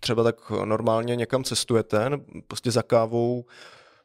[0.00, 2.10] třeba tak normálně někam cestujete,
[2.46, 3.44] prostě za kávou,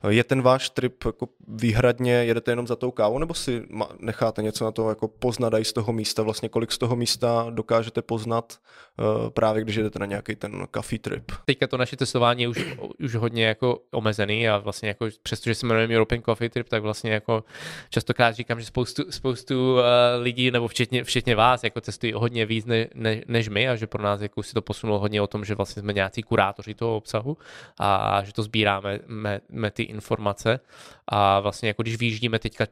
[0.09, 3.63] je ten váš trip jako výhradně, jedete jenom za tou kávou, nebo si
[3.99, 7.47] necháte něco na to jako poznat i z toho místa, vlastně kolik z toho místa
[7.49, 8.57] dokážete poznat
[8.99, 11.31] uh, právě když jedete na nějaký ten coffee trip?
[11.45, 15.65] Teďka to naše testování je už, už hodně jako omezený a vlastně jako přestože se
[15.65, 17.43] jmenujeme European Coffee Trip, tak vlastně jako
[17.89, 19.79] častokrát říkám, že spoustu, spoustu uh,
[20.19, 23.87] lidí, nebo včetně, včetně vás, jako testují hodně víc ne, ne, než my a že
[23.87, 26.97] pro nás jako si to posunulo hodně o tom, že vlastně jsme nějací kurátoři toho
[26.97, 27.37] obsahu
[27.79, 30.59] a že to sbíráme me, me ty informace
[31.07, 32.65] a vlastně jako když vyjíždíme teďka,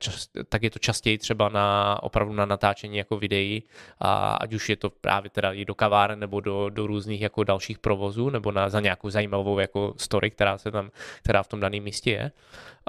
[0.49, 3.63] tak je to častěji třeba na opravdu na natáčení jako videí
[3.99, 7.43] a ať už je to právě teda i do kaváren nebo do, do různých jako
[7.43, 10.91] dalších provozů nebo na, za nějakou zajímavou jako story, která se tam,
[11.24, 12.32] která v tom daném místě je.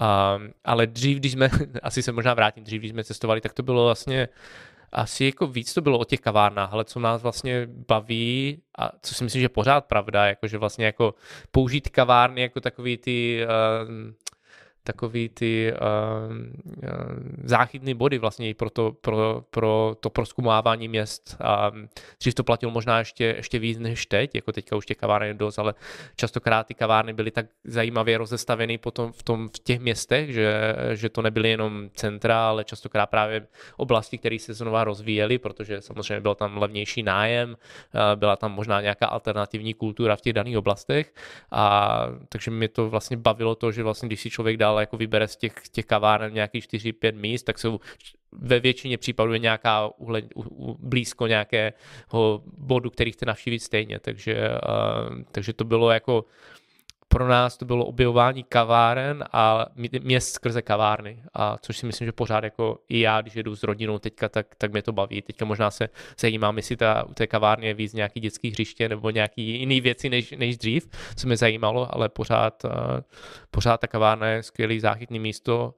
[0.00, 1.50] Um, ale dřív, když jsme,
[1.82, 4.28] asi se možná vrátím, dřív, když jsme cestovali, tak to bylo vlastně
[4.92, 9.14] asi jako víc to bylo o těch kavárnách, ale co nás vlastně baví a co
[9.14, 11.14] si myslím, že pořád pravda, jako že vlastně jako
[11.50, 13.90] použít kavárny jako takový ty uh,
[14.86, 15.78] takový ty uh,
[16.30, 16.90] uh,
[17.44, 21.36] záchytné body vlastně pro to, pro, pro to proskumávání měst.
[21.40, 21.72] A
[22.20, 25.34] dřív to platilo možná ještě, ještě víc než teď, jako teďka už těch kaváren je
[25.34, 25.74] dost, ale
[26.16, 31.08] častokrát ty kavárny byly tak zajímavě rozestaveny potom v, tom, v těch městech, že, že
[31.08, 36.34] to nebyly jenom centra, ale častokrát právě oblasti, které se znova rozvíjely, protože samozřejmě byl
[36.34, 37.56] tam levnější nájem,
[38.14, 41.14] byla tam možná nějaká alternativní kultura v těch daných oblastech.
[41.50, 44.96] A takže mi to vlastně bavilo to, že vlastně když si člověk dal ale jako
[44.96, 47.80] vybere z těch, těch kaváren nějakých 4-5 míst, tak jsou
[48.32, 54.48] ve většině případů je nějaká uhle, u, blízko nějakého bodu, který chce navštívit stejně, takže,
[54.48, 56.24] uh, takže to bylo jako
[57.08, 59.66] pro nás to bylo objevování kaváren a
[60.00, 63.62] měst skrze kavárny, a což si myslím, že pořád jako i já, když jedu s
[63.62, 65.22] rodinou teďka, tak, tak mě to baví.
[65.22, 65.88] Teďka možná se
[66.18, 70.08] zajímám, jestli ta, u té kavárny je víc nějaký dětský hřiště nebo nějaký jiný věci
[70.08, 72.70] než, než dřív, co mě zajímalo, ale pořád, uh,
[73.50, 75.74] pořád ta kavárna je skvělý záchytný místo,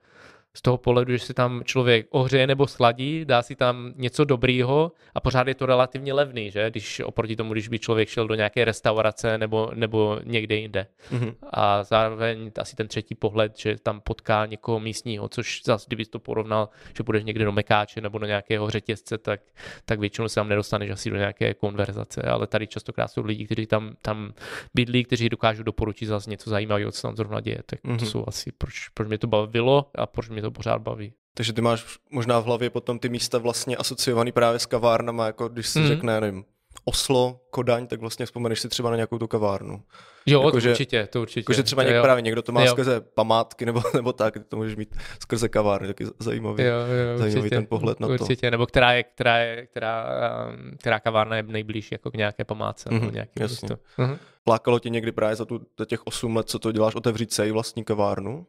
[0.59, 4.93] z toho pohledu, že si tam člověk ohřeje nebo schladí, dá si tam něco dobrýho
[5.15, 6.71] a pořád je to relativně levný, že?
[6.71, 10.87] Když oproti tomu, když by člověk šel do nějaké restaurace nebo, nebo někde jinde.
[11.13, 11.35] Mm-hmm.
[11.51, 16.19] A zároveň asi ten třetí pohled, že tam potká někoho místního, což zase, kdyby to
[16.19, 19.41] porovnal, že budeš někde do Mekáče nebo do nějakého řetězce, tak,
[19.85, 23.67] tak většinou se tam nedostaneš asi do nějaké konverzace, ale tady častokrát jsou lidi, kteří
[23.67, 24.33] tam, tam
[24.75, 27.63] bydlí, kteří dokážou doporučit zase něco zajímavého, co tam zrovna děje.
[27.67, 27.99] Tak mm-hmm.
[27.99, 28.11] to mhm.
[28.11, 31.13] jsou asi, proč, proč mě to bavilo a proč mě to pořád baví.
[31.35, 35.49] Takže ty máš možná v hlavě potom ty místa vlastně asociovaný právě s kavárnama, jako
[35.49, 35.87] když si mm.
[35.87, 36.45] řekne, nevím,
[36.85, 39.83] Oslo, Kodaň, tak vlastně vzpomeneš si třeba na nějakou tu kavárnu.
[40.27, 41.41] Jo, jako, to že, určitě, to určitě.
[41.41, 42.73] Jako, že třeba někdo, právě někdo to má jo.
[42.73, 47.41] skrze památky nebo, nebo tak, to můžeš mít skrze kavárny, taky zajímavý, jo, jo, zajímavý
[47.41, 48.19] určitě, ten pohled na určitě.
[48.19, 48.25] to.
[48.25, 50.07] Určitě, nebo která, je, která, je, která,
[50.49, 52.89] um, která kavárna je nejblíž jako k nějaké památce.
[52.89, 53.69] Mm-hmm, nebo mhm, nějaké jasně.
[53.71, 54.03] Místo.
[54.03, 54.19] Mm-hmm.
[54.49, 57.49] Lákalo tě někdy právě za, tu, za těch 8 let, co to děláš, otevřít se
[57.49, 58.47] i vlastní kavárnu?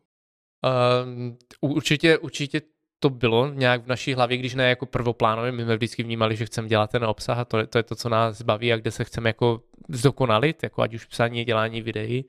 [1.61, 2.61] Uh, určitě, určitě
[2.99, 6.45] to bylo nějak v naší hlavě, když ne jako prvoplánově, my jsme vždycky vnímali, že
[6.45, 9.03] chceme dělat ten obsah a to, to je to, co nás baví a kde se
[9.03, 12.25] chceme jako zdokonalit, jako ať už psaní, dělání videí,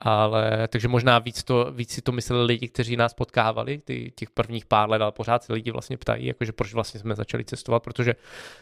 [0.00, 4.30] ale takže možná víc, to, víc si to mysleli lidi, kteří nás potkávali ty, těch
[4.30, 7.82] prvních pár let, ale pořád se lidi vlastně ptají, jakože proč vlastně jsme začali cestovat,
[7.82, 8.14] protože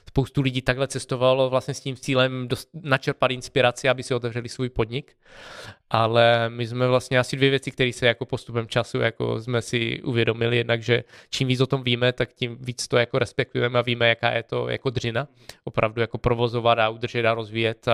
[0.09, 4.68] spoustu lidí takhle cestovalo vlastně s tím cílem dost, načerpat inspiraci, aby si otevřeli svůj
[4.68, 5.16] podnik,
[5.91, 10.03] ale my jsme vlastně asi dvě věci, které se jako postupem času jako jsme si
[10.03, 13.82] uvědomili, jednak, že čím víc o tom víme, tak tím víc to jako respektujeme a
[13.82, 15.28] víme, jaká je to jako dřina,
[15.64, 17.89] opravdu jako provozovat a udržet a rozvíjet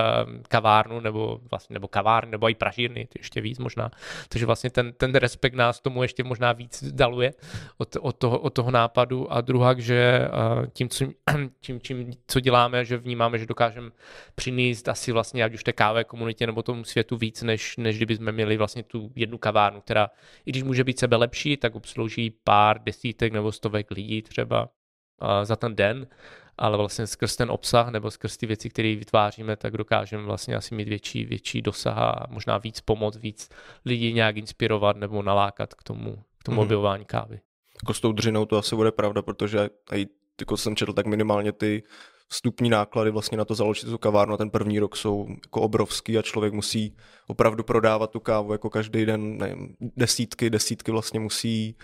[0.47, 3.91] kavárnu nebo vlastně nebo kavárny nebo i pražírny, ještě víc možná.
[4.29, 7.33] Takže vlastně ten, ten respekt nás tomu ještě možná víc daluje
[7.77, 10.27] od, od, toho, od toho nápadu a druhá, že
[10.73, 11.05] tím, co,
[11.59, 13.91] tím, tím, co děláme, že vnímáme, že dokážeme
[14.35, 18.15] přinést asi vlastně ať už té kávé komunitě nebo tomu světu víc, než, než kdyby
[18.15, 20.09] jsme měli vlastně tu jednu kavárnu, která
[20.45, 24.69] i když může být sebe lepší, tak obslouží pár desítek nebo stovek lidí třeba
[25.43, 26.07] za ten den
[26.61, 30.75] ale vlastně skrz ten obsah nebo skrz ty věci, které vytváříme, tak dokážeme vlastně asi
[30.75, 33.49] mít větší, větší dosah a možná víc pomoct, víc
[33.85, 36.63] lidí nějak inspirovat nebo nalákat k tomu, k tomu mm.
[36.63, 37.39] objevování kávy.
[37.83, 40.07] Jako s tou dřinou to asi bude pravda, protože i
[40.39, 41.83] jako jsem četl, tak minimálně ty
[42.27, 46.21] vstupní náklady vlastně na to založit tu kavárnu ten první rok jsou jako obrovský a
[46.21, 46.95] člověk musí
[47.27, 51.75] opravdu prodávat tu kávu jako každý den, nevím, desítky, desítky vlastně musí,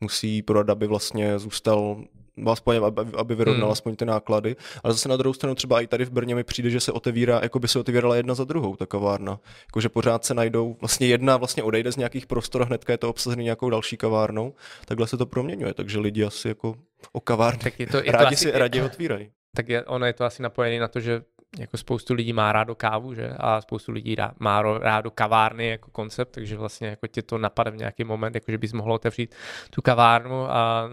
[0.00, 2.04] musí prodat, aby vlastně zůstal
[2.48, 3.72] aspoň, aby, aby vyrovnal hmm.
[3.72, 4.56] aspoň ty náklady.
[4.84, 7.40] Ale zase na druhou stranu třeba i tady v Brně mi přijde, že se otevírá,
[7.42, 9.40] jako by se otevírala jedna za druhou ta kavárna.
[9.66, 13.44] Jakože pořád se najdou, vlastně jedna vlastně odejde z nějakých prostor, hnedka je to obsazený
[13.44, 14.54] nějakou další kavárnou.
[14.84, 16.76] Takhle se to proměňuje, takže lidi asi jako
[17.12, 19.30] o kavárny tak je to, je rádi to asi, si rádi otvírají.
[19.56, 21.22] Tak je, ono je to asi napojené na to, že
[21.58, 23.30] jako spoustu lidí má rádo kávu, že?
[23.36, 27.70] A spoustu lidí rá, má rádo kavárny jako koncept, takže vlastně jako tě to napadne
[27.70, 29.34] v nějaký moment, jako že bys mohl otevřít
[29.70, 30.90] tu kavárnu a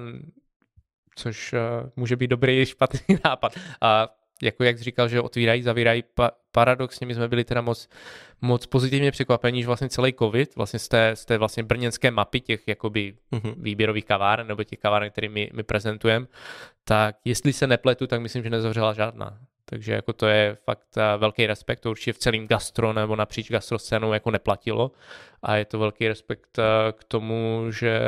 [1.18, 1.60] což uh,
[1.96, 3.54] může být dobrý i špatný nápad.
[3.82, 4.08] A
[4.42, 7.90] jako jak jsi říkal, že otvírají, zavírají, pa, paradoxně my jsme byli teda moc,
[8.42, 12.42] moc pozitivně překvapení, že vlastně celý covid, vlastně z té, z té vlastně brněnské mapy
[12.42, 13.54] těch jakoby uh-huh.
[13.58, 16.26] výběrových kaváren nebo těch kaváren, které my, my prezentujeme,
[16.84, 19.38] tak jestli se nepletu, tak myslím, že nezavřela žádná.
[19.70, 23.52] Takže jako to je fakt uh, velký respekt, to určitě v celém gastro nebo napříč
[23.52, 24.92] gastroscénou jako neplatilo
[25.44, 28.00] a je to velký respekt uh, k tomu, že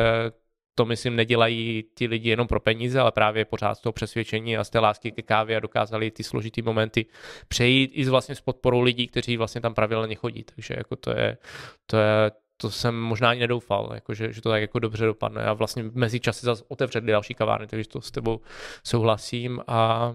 [0.79, 4.63] to myslím nedělají ty lidi jenom pro peníze, ale právě pořád z toho přesvědčení a
[4.63, 7.05] z té lásky ke kávě a dokázali ty složitý momenty
[7.47, 10.43] přejít i vlastně s podporou lidí, kteří vlastně tam pravidelně chodí.
[10.55, 11.37] Takže jako to je,
[11.85, 15.43] to je, to jsem možná ani nedoufal, jako že, že to tak jako dobře dopadne.
[15.43, 18.41] A vlastně mezi časy zase otevřeli další kavárny, takže to s tebou
[18.83, 20.13] souhlasím a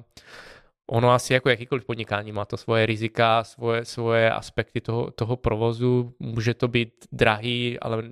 [0.86, 6.14] ono asi jako jakýkoliv podnikání má to svoje rizika, svoje, svoje aspekty toho, toho provozu.
[6.18, 8.02] Může to být drahý, ale,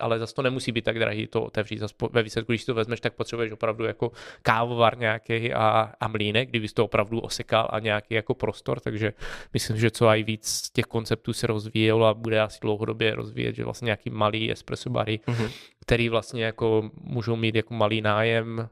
[0.00, 1.78] ale zase to nemusí být tak drahý to otevřít.
[1.78, 4.12] Zase ve výsledku, když to vezmeš, tak potřebuješ opravdu jako
[4.42, 9.12] kávovar nějaký a, a mlínek, kdyby to opravdu osekal a nějaký jako prostor, takže
[9.52, 13.64] myslím, že co aj víc těch konceptů se rozvíjelo a bude asi dlouhodobě rozvíjet, že
[13.64, 15.50] vlastně nějaký malý espresso bary, mm-hmm.
[15.80, 18.68] který vlastně jako můžou mít jako malý nájem,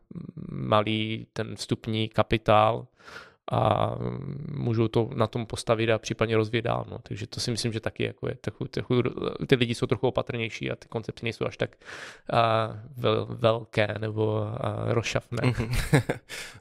[0.52, 2.86] malý ten vstupní kapitál,
[3.52, 3.94] a
[4.52, 6.86] můžou to na tom postavit a případně rozvíjet dál.
[6.90, 6.98] No.
[7.02, 9.02] Takže to si myslím, že taky jako je trochu, trochu,
[9.46, 11.76] ty lidi jsou trochu opatrnější a ty koncepty nejsou až tak
[12.32, 15.52] a, vel, velké nebo a, rozšafné.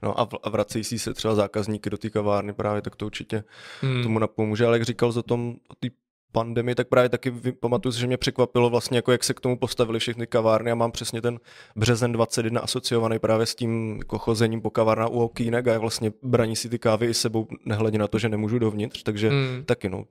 [0.01, 3.43] No a, a vracejí si se třeba zákazníky do té kavárny právě, tak to určitě
[3.81, 4.03] hmm.
[4.03, 4.65] tomu napomůže.
[4.65, 5.89] Ale jak říkal o tom, té
[6.31, 9.99] pandemii, tak právě taky pamatuju že mě překvapilo vlastně, jako jak se k tomu postavili
[9.99, 11.39] všechny kavárny a mám přesně ten
[11.75, 16.55] březen 21 asociovaný právě s tím jako chozením po kavárna u okýnek a vlastně braní
[16.55, 19.63] si ty kávy i sebou, nehledě na to, že nemůžu dovnitř, takže mm.
[19.65, 20.05] taky no,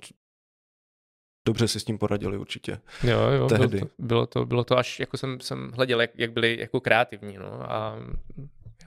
[1.47, 2.81] dobře si s tím poradili určitě.
[3.03, 3.67] Jo, jo, tehdy.
[3.67, 6.81] Bylo, to, bylo, to, bylo to až, jako jsem, jsem hleděl, jak, jak byli jako
[6.81, 7.99] kreativní, no, a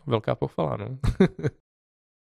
[0.07, 0.97] velká pochvala, no.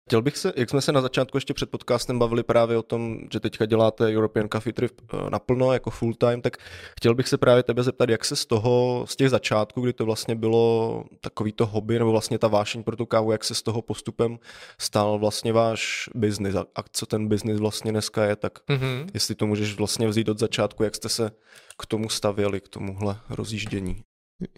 [0.10, 3.20] Chtěl bych se, jak jsme se na začátku ještě před podcastem bavili právě o tom,
[3.34, 6.58] že teďka děláte European Coffee Trip eh, naplno jako full time, tak
[6.98, 10.06] chtěl bych se právě tebe zeptat, jak se z toho, z těch začátků, kdy to
[10.06, 13.62] vlastně bylo takový to hobby, nebo vlastně ta vášeň pro tu kávu, jak se z
[13.62, 14.40] toho postupem
[14.80, 19.08] stal vlastně váš biznis a co ten biznis vlastně dneska je, tak mm-hmm.
[19.14, 21.32] jestli to můžeš vlastně vzít od začátku, jak jste se
[21.78, 24.04] k tomu stavěli, k tomuhle rozjíždění.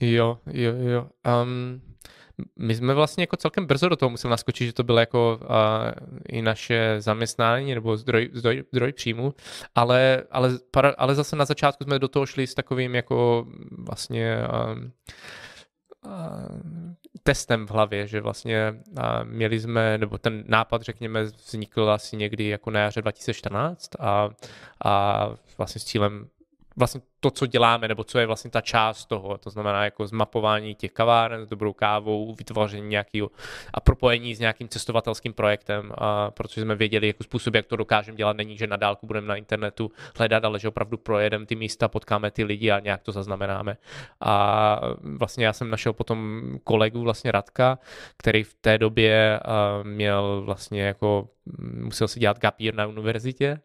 [0.01, 1.07] Jo, jo, jo.
[1.43, 1.81] Um,
[2.55, 5.47] my jsme vlastně jako celkem brzo do toho museli naskočit, že to bylo jako uh,
[6.29, 9.33] i naše zaměstnání nebo zdroj, zdroj, zdroj příjmu,
[9.75, 10.57] ale, ale,
[10.97, 14.37] ale zase na začátku jsme do toho šli s takovým jako vlastně
[14.71, 14.91] um,
[17.23, 18.73] testem v hlavě, že vlastně
[19.23, 24.29] měli jsme, nebo ten nápad, řekněme, vznikl asi někdy jako na jaře 2014 a,
[24.85, 26.27] a vlastně s cílem
[26.77, 30.75] vlastně to, co děláme, nebo co je vlastně ta část toho, to znamená jako zmapování
[30.75, 33.29] těch kaváren s dobrou kávou, vytvoření nějakého
[33.73, 38.17] a propojení s nějakým cestovatelským projektem, a protože jsme věděli, jako způsob, jak to dokážeme
[38.17, 41.87] dělat, není, že na dálku budeme na internetu hledat, ale že opravdu projedeme ty místa,
[41.87, 43.77] potkáme ty lidi a nějak to zaznamenáme.
[44.21, 47.79] A vlastně já jsem našel potom kolegu vlastně Radka,
[48.17, 49.39] který v té době
[49.83, 51.29] měl vlastně jako
[51.73, 53.59] musel si dělat gapír na univerzitě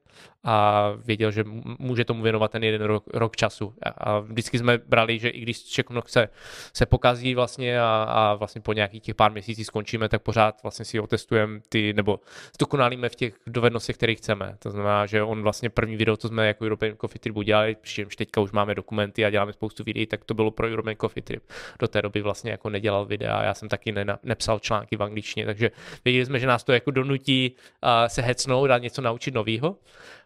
[0.44, 1.44] a věděl, že
[1.78, 3.74] může tomu věnovat ten jeden rok, rok času.
[3.82, 6.28] A vždycky jsme brali, že i když všechno se,
[6.72, 10.84] se pokazí vlastně a, a vlastně po nějakých těch pár měsících skončíme, tak pořád vlastně
[10.84, 12.20] si otestujeme ty, nebo
[12.54, 14.56] zdokonalíme v těch dovednostech, které chceme.
[14.58, 18.16] To znamená, že on vlastně první video, co jsme jako European Coffee Trip udělali, přičemž
[18.16, 21.42] teďka už máme dokumenty a děláme spoustu videí, tak to bylo pro European Coffee Trip.
[21.78, 25.46] Do té doby vlastně jako nedělal videa, já jsem taky ne, nepsal články v angličtině,
[25.46, 25.70] takže
[26.04, 29.76] věděli jsme, že nás to jako donutí uh, se hecnout a něco naučit nového.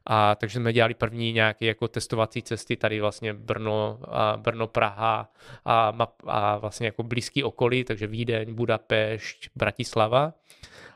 [0.07, 5.33] A takže jsme dělali první nějaké jako testovací cesty tady vlastně Brno, a Brno Praha
[5.65, 5.93] a,
[6.27, 10.33] a vlastně jako blízký okolí, takže Vídeň, Budapešť, Bratislava.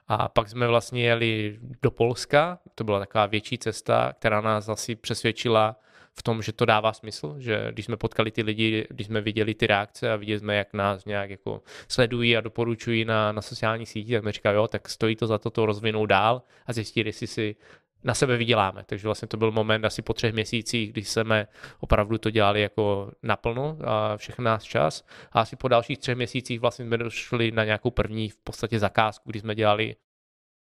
[0.08, 4.96] A pak jsme vlastně jeli do Polska, to byla taková větší cesta, která nás asi
[4.96, 5.76] přesvědčila
[6.14, 9.54] v tom, že to dává smysl, že když jsme potkali ty lidi, když jsme viděli
[9.54, 13.86] ty reakce a viděli jsme, jak nás nějak jako sledují a doporučují na, na sociální
[13.86, 17.06] síti, tak jsme říkali, jo, tak stojí to za to to rozvinout dál a zjistit,
[17.06, 17.56] jestli si
[18.04, 18.84] na sebe vyděláme.
[18.86, 21.46] Takže vlastně to byl moment asi po třech měsících, kdy jsme
[21.80, 25.04] opravdu to dělali jako naplno a všechny nás čas.
[25.32, 29.30] A asi po dalších třech měsících vlastně jsme došli na nějakou první v podstatě zakázku,
[29.30, 29.96] kdy jsme dělali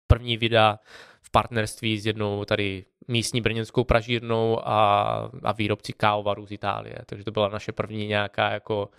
[0.07, 0.79] první videa
[1.21, 5.11] v partnerství s jednou tady místní brněnskou pražírnou a,
[5.43, 6.95] a výrobci kávovarů z Itálie.
[7.05, 8.89] Takže to byla naše první nějaká jako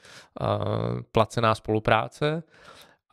[0.40, 0.46] uh,
[1.12, 2.42] placená spolupráce.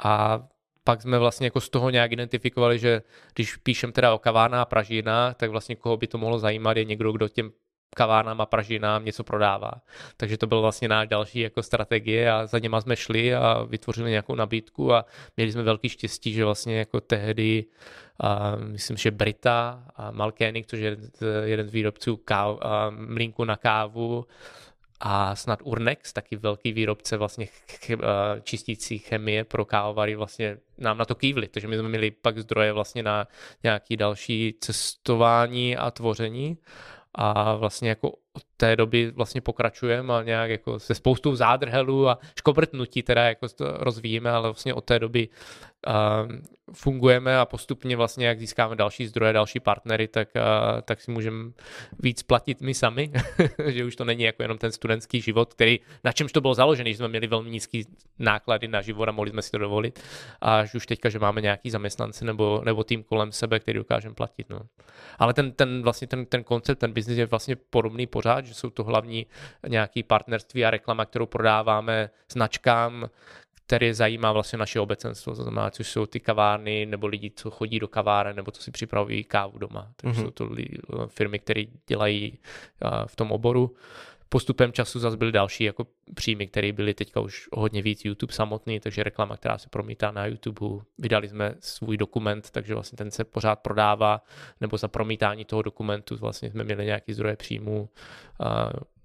[0.03, 0.43] A
[0.87, 3.01] pak jsme vlastně jako z toho nějak identifikovali, že
[3.33, 6.85] když píšem teda o kavárna a pražina, tak vlastně koho by to mohlo zajímat je
[6.85, 7.51] někdo, kdo těm
[7.95, 9.71] kavárnám a pražinám něco prodává.
[10.17, 14.09] Takže to byl vlastně náš další jako strategie a za něma jsme šli a vytvořili
[14.09, 15.05] nějakou nabídku a
[15.37, 17.65] měli jsme velký štěstí, že vlastně jako tehdy
[18.19, 20.97] a myslím, že Brita a Malkénik, což je
[21.43, 22.57] jeden z výrobců káv,
[22.89, 24.25] mlínku na kávu,
[25.07, 27.97] a snad Urnex, taky velký výrobce vlastně ch-
[28.43, 32.73] čistící chemie pro kávovary, vlastně nám na to kývli, takže my jsme měli pak zdroje
[32.73, 33.27] vlastně na
[33.63, 36.57] nějaký další cestování a tvoření.
[37.17, 42.19] A vlastně jako od té doby vlastně pokračujeme a nějak jako se spoustou zádrhelů a
[42.37, 45.29] škobrtnutí teda jako rozvíjíme, ale vlastně od té doby
[46.73, 51.51] fungujeme a postupně vlastně, jak získáme další zdroje, další partnery, tak, uh, tak si můžeme
[51.99, 53.11] víc platit my sami,
[53.65, 56.89] že už to není jako jenom ten studentský život, který, na čemž to bylo založené,
[56.89, 57.85] že jsme měli velmi nízký
[58.19, 59.99] náklady na život a mohli jsme si to dovolit,
[60.41, 64.49] až už teďka, že máme nějaký zaměstnanci nebo, nebo tým kolem sebe, který dokážeme platit.
[64.49, 64.59] No.
[65.19, 68.69] Ale ten, ten vlastně ten, ten koncept, ten biznis je vlastně podobný pořád, že jsou
[68.69, 69.25] to hlavní
[69.67, 73.09] nějaký partnerství a reklama, kterou prodáváme značkám,
[73.65, 77.79] které zajímá vlastně naše obecenstvo, to znamená, což jsou ty kavárny nebo lidi, co chodí
[77.79, 79.91] do kaváren nebo co si připravují kávu doma.
[79.95, 80.25] Takže mm-hmm.
[80.25, 80.49] jsou to
[81.07, 82.39] firmy, které dělají
[83.07, 83.75] v tom oboru
[84.29, 88.79] postupem času zase byly další jako příjmy, které byly teďka už hodně víc YouTube samotný,
[88.79, 90.83] takže reklama, která se promítá na YouTube.
[90.97, 94.21] Vydali jsme svůj dokument, takže vlastně ten se pořád prodává,
[94.61, 97.89] nebo za promítání toho dokumentu vlastně jsme měli nějaký zdroje příjmů,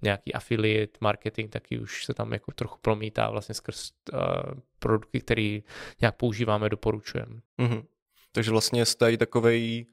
[0.02, 4.20] nějaký affiliate marketing, taky už se tam jako trochu promítá vlastně skrz uh,
[4.78, 5.60] produkty, které
[6.00, 7.40] nějak používáme, doporučujeme.
[7.58, 7.84] Mm-hmm.
[8.32, 9.86] Takže vlastně jste takovej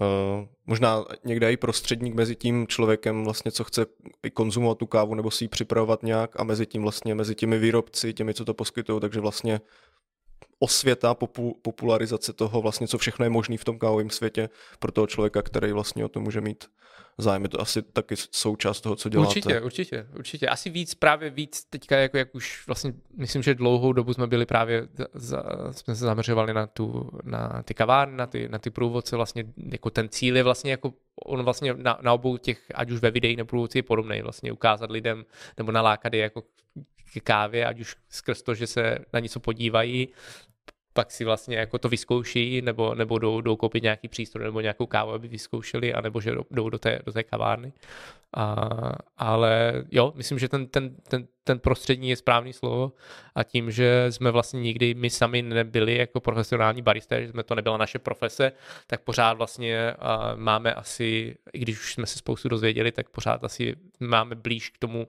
[0.00, 3.86] Uh, možná někde i prostředník mezi tím člověkem, vlastně, co chce
[4.22, 7.58] i konzumovat tu kávu nebo si ji připravovat nějak a mezi tím vlastně, mezi těmi
[7.58, 9.60] výrobci, těmi, co to poskytují, takže vlastně
[10.64, 14.48] osvěta, popu, popularizace toho vlastně, co všechno je možné v tom kávovém světě
[14.78, 16.64] pro toho člověka, který vlastně o to může mít
[17.18, 17.42] zájem.
[17.42, 19.28] Je to asi taky součást toho, co děláte.
[19.28, 20.48] Určitě, určitě, určitě.
[20.48, 24.46] Asi víc, právě víc teďka, jako jak už vlastně, myslím, že dlouhou dobu jsme byli
[24.46, 29.16] právě, za, jsme se zaměřovali na, tu, na ty kavárny, na ty, na ty průvodce,
[29.16, 30.92] vlastně jako ten cíl je vlastně jako
[31.26, 34.52] on vlastně na, na obou těch, ať už ve videích nebo průvodci je podobný, vlastně
[34.52, 35.24] ukázat lidem
[35.58, 36.42] nebo nalákat je jako
[37.14, 40.08] k kávě, ať už skrz to, že se na něco podívají,
[40.94, 44.86] pak si vlastně jako to vyzkouší, nebo, nebo jdou, jdou koupit nějaký přístroj nebo nějakou
[44.86, 47.72] kávu, aby vyzkoušeli, anebo že jdou do té, do té kavárny.
[48.36, 48.68] A,
[49.16, 52.92] ale jo, myslím, že ten, ten, ten, ten prostřední je správný slovo
[53.34, 57.54] a tím, že jsme vlastně nikdy my sami nebyli jako profesionální baristé, že jsme to
[57.54, 58.52] nebyla naše profese,
[58.86, 59.94] tak pořád vlastně
[60.36, 64.78] máme asi, i když už jsme se spoustu dozvěděli, tak pořád asi máme blíž k
[64.78, 65.08] tomu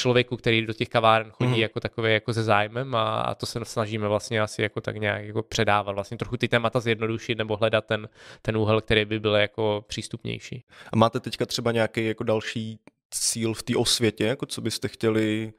[0.00, 1.60] člověku, který do těch kaváren chodí mm.
[1.60, 5.24] jako takové jako se zájmem a, a to se snažíme vlastně asi jako tak nějak
[5.24, 8.08] jako předávat, vlastně trochu ty témata zjednodušit nebo hledat ten,
[8.42, 10.64] ten úhel, který by byl jako přístupnější.
[10.92, 12.78] A máte teďka třeba nějaký jako další
[13.10, 15.52] cíl v té osvětě, jako co byste chtěli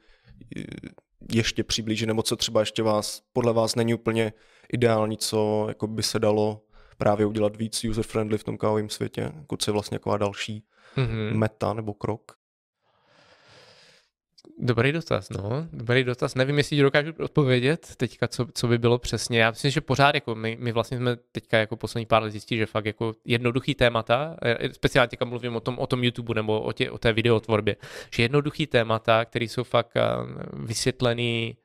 [0.58, 0.64] eh,
[1.34, 4.34] ještě přiblížit, nebo co třeba ještě vás, podle vás není úplně
[4.74, 6.62] ideální, co jako by se dalo
[6.98, 10.64] právě udělat víc user-friendly v tom kávovém světě, jako co je vlastně taková další
[10.98, 11.34] mm-hmm.
[11.34, 12.41] meta nebo krok?
[14.60, 15.68] Dobrý dotaz, no.
[15.74, 16.36] Dobrý dotaz.
[16.36, 19.40] Nevím, jestli ti dokážu odpovědět teďka, co, co by bylo přesně.
[19.40, 22.60] Já myslím, že pořád jako my, my vlastně jsme teďka jako poslední pár let zjistili,
[22.60, 26.62] že fakt jako jednoduchý témata, eh, speciálně teďka mluvím o tom, o tom YouTube nebo
[26.62, 27.76] o, tě, o té videotvorbě,
[28.12, 30.02] že jednoduchý témata, které jsou fakt eh,
[30.54, 31.58] vysvětlený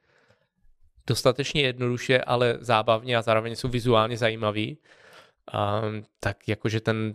[1.06, 4.78] dostatečně jednoduše, ale zábavně a zároveň jsou vizuálně zajímavý,
[5.54, 7.14] um, tak jakože ten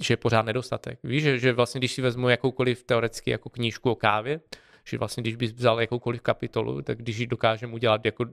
[0.00, 0.98] že je pořád nedostatek.
[1.04, 4.40] Víš, že, že vlastně když si vezmu jakoukoliv teoreticky jako knížku o kávě,
[4.88, 8.24] že vlastně když bys vzal jakoukoliv kapitolu, tak když ji dokážeme udělat jako,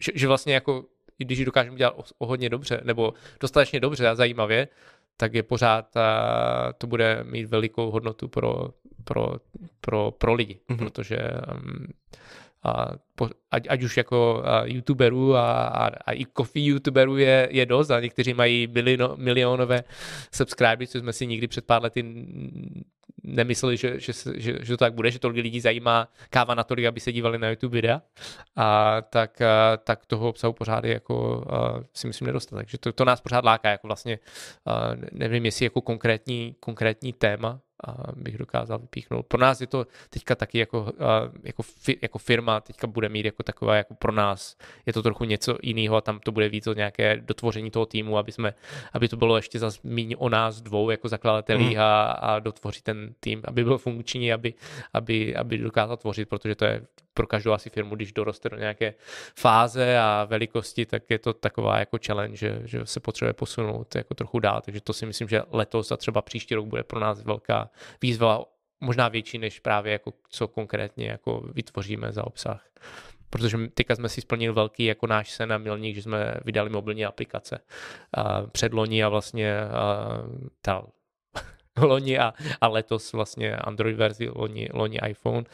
[0.00, 0.84] že, že vlastně jako,
[1.18, 4.68] když ji dokážeme udělat o, o hodně dobře, nebo dostatečně dobře a zajímavě,
[5.16, 8.68] tak je pořád, a to bude mít velikou hodnotu pro,
[9.04, 9.36] pro,
[9.80, 10.78] pro, pro lidi, mm-hmm.
[10.78, 11.86] protože um,
[13.50, 18.00] ať, ať už jako youtuberů a, a, a i coffee youtuberů je, je dost a
[18.00, 19.84] někteří mají milino, milionové
[20.34, 22.26] subscribery, co jsme si nikdy před pár lety
[23.24, 27.00] nemysleli, že, že, že, že to tak bude, že tolik lidí zajímá káva natolik, aby
[27.00, 28.02] se dívali na YouTube videa,
[28.56, 33.04] a tak, a, tak toho obsahu pořád jako a, si myslím nedostatek, že to, to
[33.04, 34.18] nás pořád láká, jako vlastně
[34.66, 37.73] a, nevím, jestli jako konkrétní, konkrétní téma, a
[38.16, 39.26] bych dokázal vypíchnout.
[39.26, 40.92] Pro nás je to teďka taky jako,
[41.42, 41.62] jako,
[42.02, 44.56] jako firma, teďka bude mít jako taková, jako pro nás
[44.86, 48.18] je to trochu něco jiného a tam to bude víc o nějaké dotvoření toho týmu,
[48.18, 48.54] aby, jsme,
[48.92, 51.82] aby to bylo ještě zase méně o nás dvou jako zakladatelích mm.
[51.82, 54.54] a, a dotvořit ten tým, aby byl funkční, aby,
[54.92, 56.82] aby, aby dokázal tvořit, protože to je
[57.14, 58.94] pro každou asi firmu, když doroste do nějaké
[59.38, 64.14] fáze a velikosti, tak je to taková jako challenge, že, že se potřebuje posunout jako
[64.14, 67.22] trochu dál, takže to si myslím, že letos a třeba příští rok bude pro nás
[67.22, 67.70] velká
[68.02, 68.44] výzva,
[68.80, 72.66] možná větší než právě jako co konkrétně jako vytvoříme za obsah.
[73.30, 77.04] Protože teďka jsme si splnili velký jako náš sen a milník, že jsme vydali mobilní
[77.04, 77.58] aplikace
[78.52, 80.08] předloni a vlastně a,
[80.62, 80.82] ta
[81.78, 85.44] loni a, a letos vlastně Android verzi, loni, loni iPhone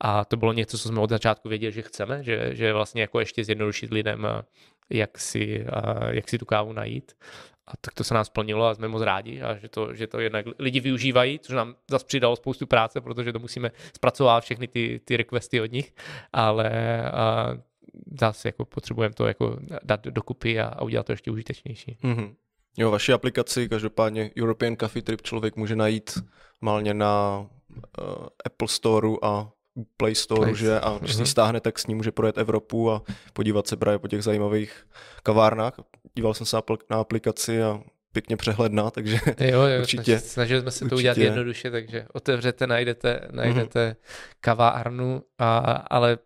[0.00, 3.20] a to bylo něco, co jsme od začátku věděli, že chceme, že, že vlastně jako
[3.20, 4.26] ještě zjednodušit lidem,
[4.90, 5.66] jak si,
[6.10, 7.12] jak si tu kávu najít
[7.68, 10.20] a tak to se nás splnilo a jsme moc rádi, a že to, že to
[10.20, 15.00] jednak lidi využívají, což nám zase přidalo spoustu práce, protože to musíme zpracovat všechny ty,
[15.04, 15.94] ty requesty od nich,
[16.32, 16.70] ale
[17.10, 17.54] a
[18.20, 21.98] zase jako potřebujeme to jako dát dokupy a, a udělat to ještě užitečnější.
[22.02, 22.34] Mm-hmm.
[22.78, 26.18] Jo, vaši aplikaci, každopádně European Coffee Trip člověk může najít
[26.60, 29.50] malně na uh, Apple Store a
[29.96, 30.54] Play Store, Play.
[30.54, 30.80] že?
[30.80, 31.26] A když si mhm.
[31.26, 33.02] stáhne, tak s ním může projet Evropu a
[33.32, 34.86] podívat se právě po těch zajímavých
[35.22, 35.72] kavárnách.
[36.14, 36.56] Díval jsem se
[36.90, 37.80] na aplikaci a
[38.12, 40.18] pěkně přehledná, takže jo, jo, určitě.
[40.18, 40.90] Snažili jsme se určitě.
[40.90, 44.34] to udělat jednoduše, takže otevřete, najdete, najdete mm-hmm.
[44.40, 45.58] kavárnu, a,
[45.90, 46.18] ale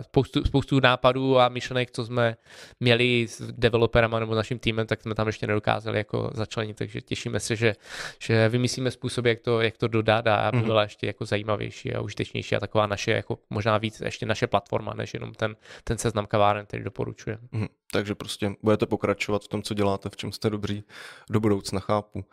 [0.00, 2.36] spoustu, spoustu nápadů a myšlenek, co jsme
[2.80, 7.40] měli s developerama nebo naším týmem, tak jsme tam ještě nedokázali jako začlenit, takže těšíme
[7.40, 7.74] se, že,
[8.18, 10.66] že vymyslíme způsob, jak to, jak to dodat a aby mhm.
[10.66, 14.94] byla ještě jako zajímavější a užitečnější a taková naše, jako možná víc ještě naše platforma,
[14.94, 17.42] než jenom ten, ten seznam kaváren, který doporučujeme.
[17.52, 17.68] Mm-hmm.
[17.92, 20.84] Takže prostě budete pokračovat v tom, co děláte, v čem jste dobří
[21.30, 22.24] do budoucna, chápu.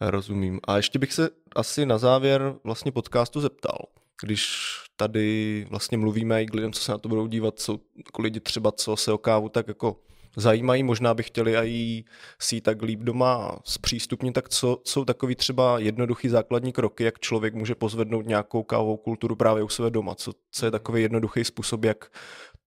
[0.00, 0.60] Rozumím.
[0.64, 3.78] A ještě bych se asi na závěr vlastně podcastu zeptal,
[4.22, 8.22] když tady vlastně mluvíme i k lidem, co se na to budou dívat, jsou jako
[8.22, 9.96] lidi třeba, co se o kávu tak jako
[10.36, 12.04] zajímají, možná by chtěli i
[12.38, 17.20] si ji tak líp doma zpřístupnit, tak co jsou takový třeba jednoduchý základní kroky, jak
[17.20, 21.44] člověk může pozvednout nějakou kávovou kulturu právě u sebe doma, co, co je takový jednoduchý
[21.44, 22.10] způsob, jak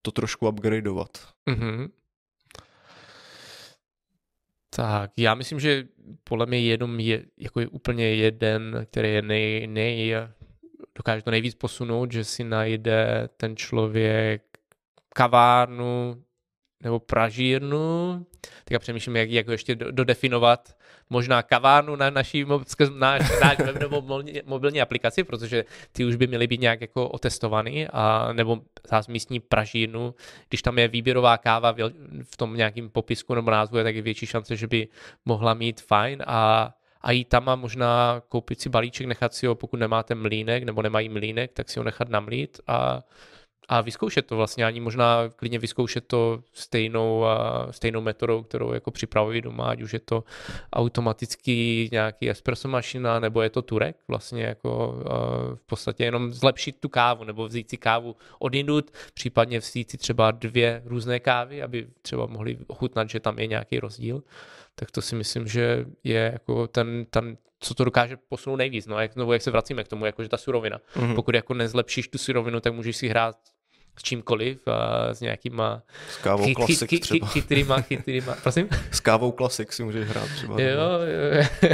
[0.01, 1.09] to trošku upgradeovat.
[1.49, 1.89] Mm-hmm.
[4.75, 5.87] Tak, já myslím, že
[6.23, 10.15] podle mě jenom je jako je úplně jeden, který je nej, nej,
[10.97, 14.41] dokáže to nejvíc posunout, že si najde ten člověk
[15.15, 16.23] kavárnu
[16.83, 18.25] nebo pražírnu.
[18.41, 20.77] Tak já přemýšlím, jak, jak ještě dodefinovat.
[21.09, 22.45] Možná kavárnu na naší
[22.93, 24.01] náš, náš web nebo
[24.45, 29.39] mobilní, aplikaci, protože ty už by měly být nějak jako otestovaný, a, nebo zás místní
[29.39, 30.15] pražírnu.
[30.49, 31.75] Když tam je výběrová káva
[32.23, 34.87] v tom nějakém popisku nebo názvu, tak je větší šance, že by
[35.25, 39.55] mohla mít fajn a a jít tam a možná koupit si balíček, nechat si ho,
[39.55, 43.01] pokud nemáte mlínek nebo nemají mlínek, tak si ho nechat namlít a
[43.69, 47.25] a vyzkoušet to vlastně, ani možná klidně vyzkoušet to stejnou,
[47.71, 50.23] stejnou metodou, kterou jako připravují doma, ať už je to
[50.73, 55.03] automatický nějaký espresso mašina, nebo je to turek, vlastně jako
[55.55, 60.31] v podstatě jenom zlepšit tu kávu, nebo vzít si kávu odinut, případně vzít si třeba
[60.31, 64.23] dvě různé kávy, aby třeba mohli ochutnat, že tam je nějaký rozdíl
[64.75, 68.87] tak to si myslím, že je jako ten, ten co to dokáže posunout nejvíc.
[68.87, 70.79] No, jak, no, jak se vracíme k tomu, jako že ta surovina.
[70.95, 71.15] Mm-hmm.
[71.15, 73.35] Pokud jako nezlepšíš tu surovinu, tak můžeš si hrát
[73.97, 77.27] s čímkoliv, a s nějakýma s kávou chy, klasik chy, třeba.
[77.27, 78.69] chytrýma, chytrýma, prosím?
[78.91, 80.61] S kávou klasik si můžeš hrát třeba.
[80.61, 81.43] Jo, jo.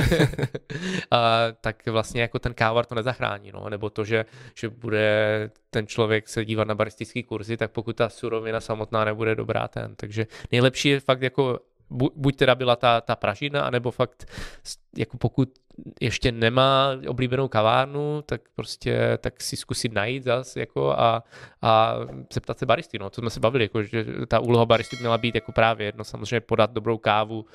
[1.12, 5.88] a, tak vlastně jako ten kávar to nezachrání, no, nebo to, že, že bude ten
[5.88, 9.96] člověk se dívat na baristický kurzy, tak pokud ta surovina samotná nebude dobrá ten.
[9.96, 11.60] Takže nejlepší je fakt jako
[11.90, 14.26] buď teda byla ta, ta pražina, anebo fakt,
[14.98, 15.50] jako pokud
[16.02, 21.24] ještě nemá oblíbenou kavárnu, tak prostě tak si zkusit najít zas jako a,
[21.62, 21.96] a
[22.34, 25.36] zeptat se baristy, no, to jsme se bavili, jako, že ta úloha baristy měla být
[25.36, 27.46] jako právě jedno, samozřejmě podat dobrou kávu,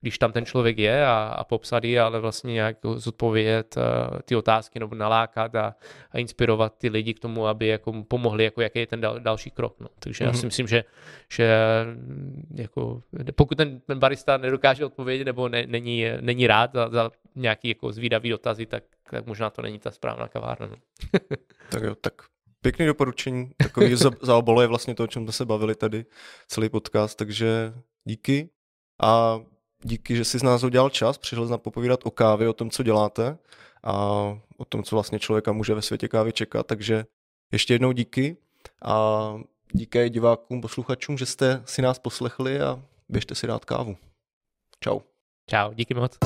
[0.00, 4.36] když tam ten člověk je a, a popsat ji, ale vlastně nějak zodpovědět uh, ty
[4.36, 5.74] otázky nebo nalákat a,
[6.10, 9.50] a inspirovat ty lidi k tomu, aby jako pomohli, jako jaký je ten dal, další
[9.50, 9.80] krok.
[9.80, 9.88] No.
[9.98, 10.28] Takže mm-hmm.
[10.28, 10.46] já si mhm.
[10.46, 10.84] myslím, že,
[11.32, 11.56] že
[12.54, 13.02] jako,
[13.34, 17.92] pokud ten, ten barista nedokáže odpovědět nebo ne, není, není rád za, za nějaký jako
[17.92, 20.66] zvídavý dotazy, tak, tak možná to není ta správná kavárna.
[20.66, 20.76] No.
[21.70, 22.14] tak jo, tak
[22.62, 23.50] pěkný doporučení.
[23.56, 26.04] Takový za, zaobalo je vlastně to, o čem jsme se bavili tady
[26.48, 27.72] celý podcast, takže
[28.04, 28.50] díky.
[29.02, 29.40] A
[29.82, 32.82] díky, že jsi z nás udělal čas, přišel na popovídat o kávě, o tom, co
[32.82, 33.38] děláte
[33.84, 33.94] a
[34.56, 36.66] o tom, co vlastně člověka může ve světě kávy čekat.
[36.66, 37.04] Takže
[37.52, 38.36] ještě jednou díky
[38.84, 39.34] a
[39.72, 43.96] díky divákům, posluchačům, že jste si nás poslechli a běžte si dát kávu.
[44.80, 45.00] Čau.
[45.50, 46.18] Čau, díky moc.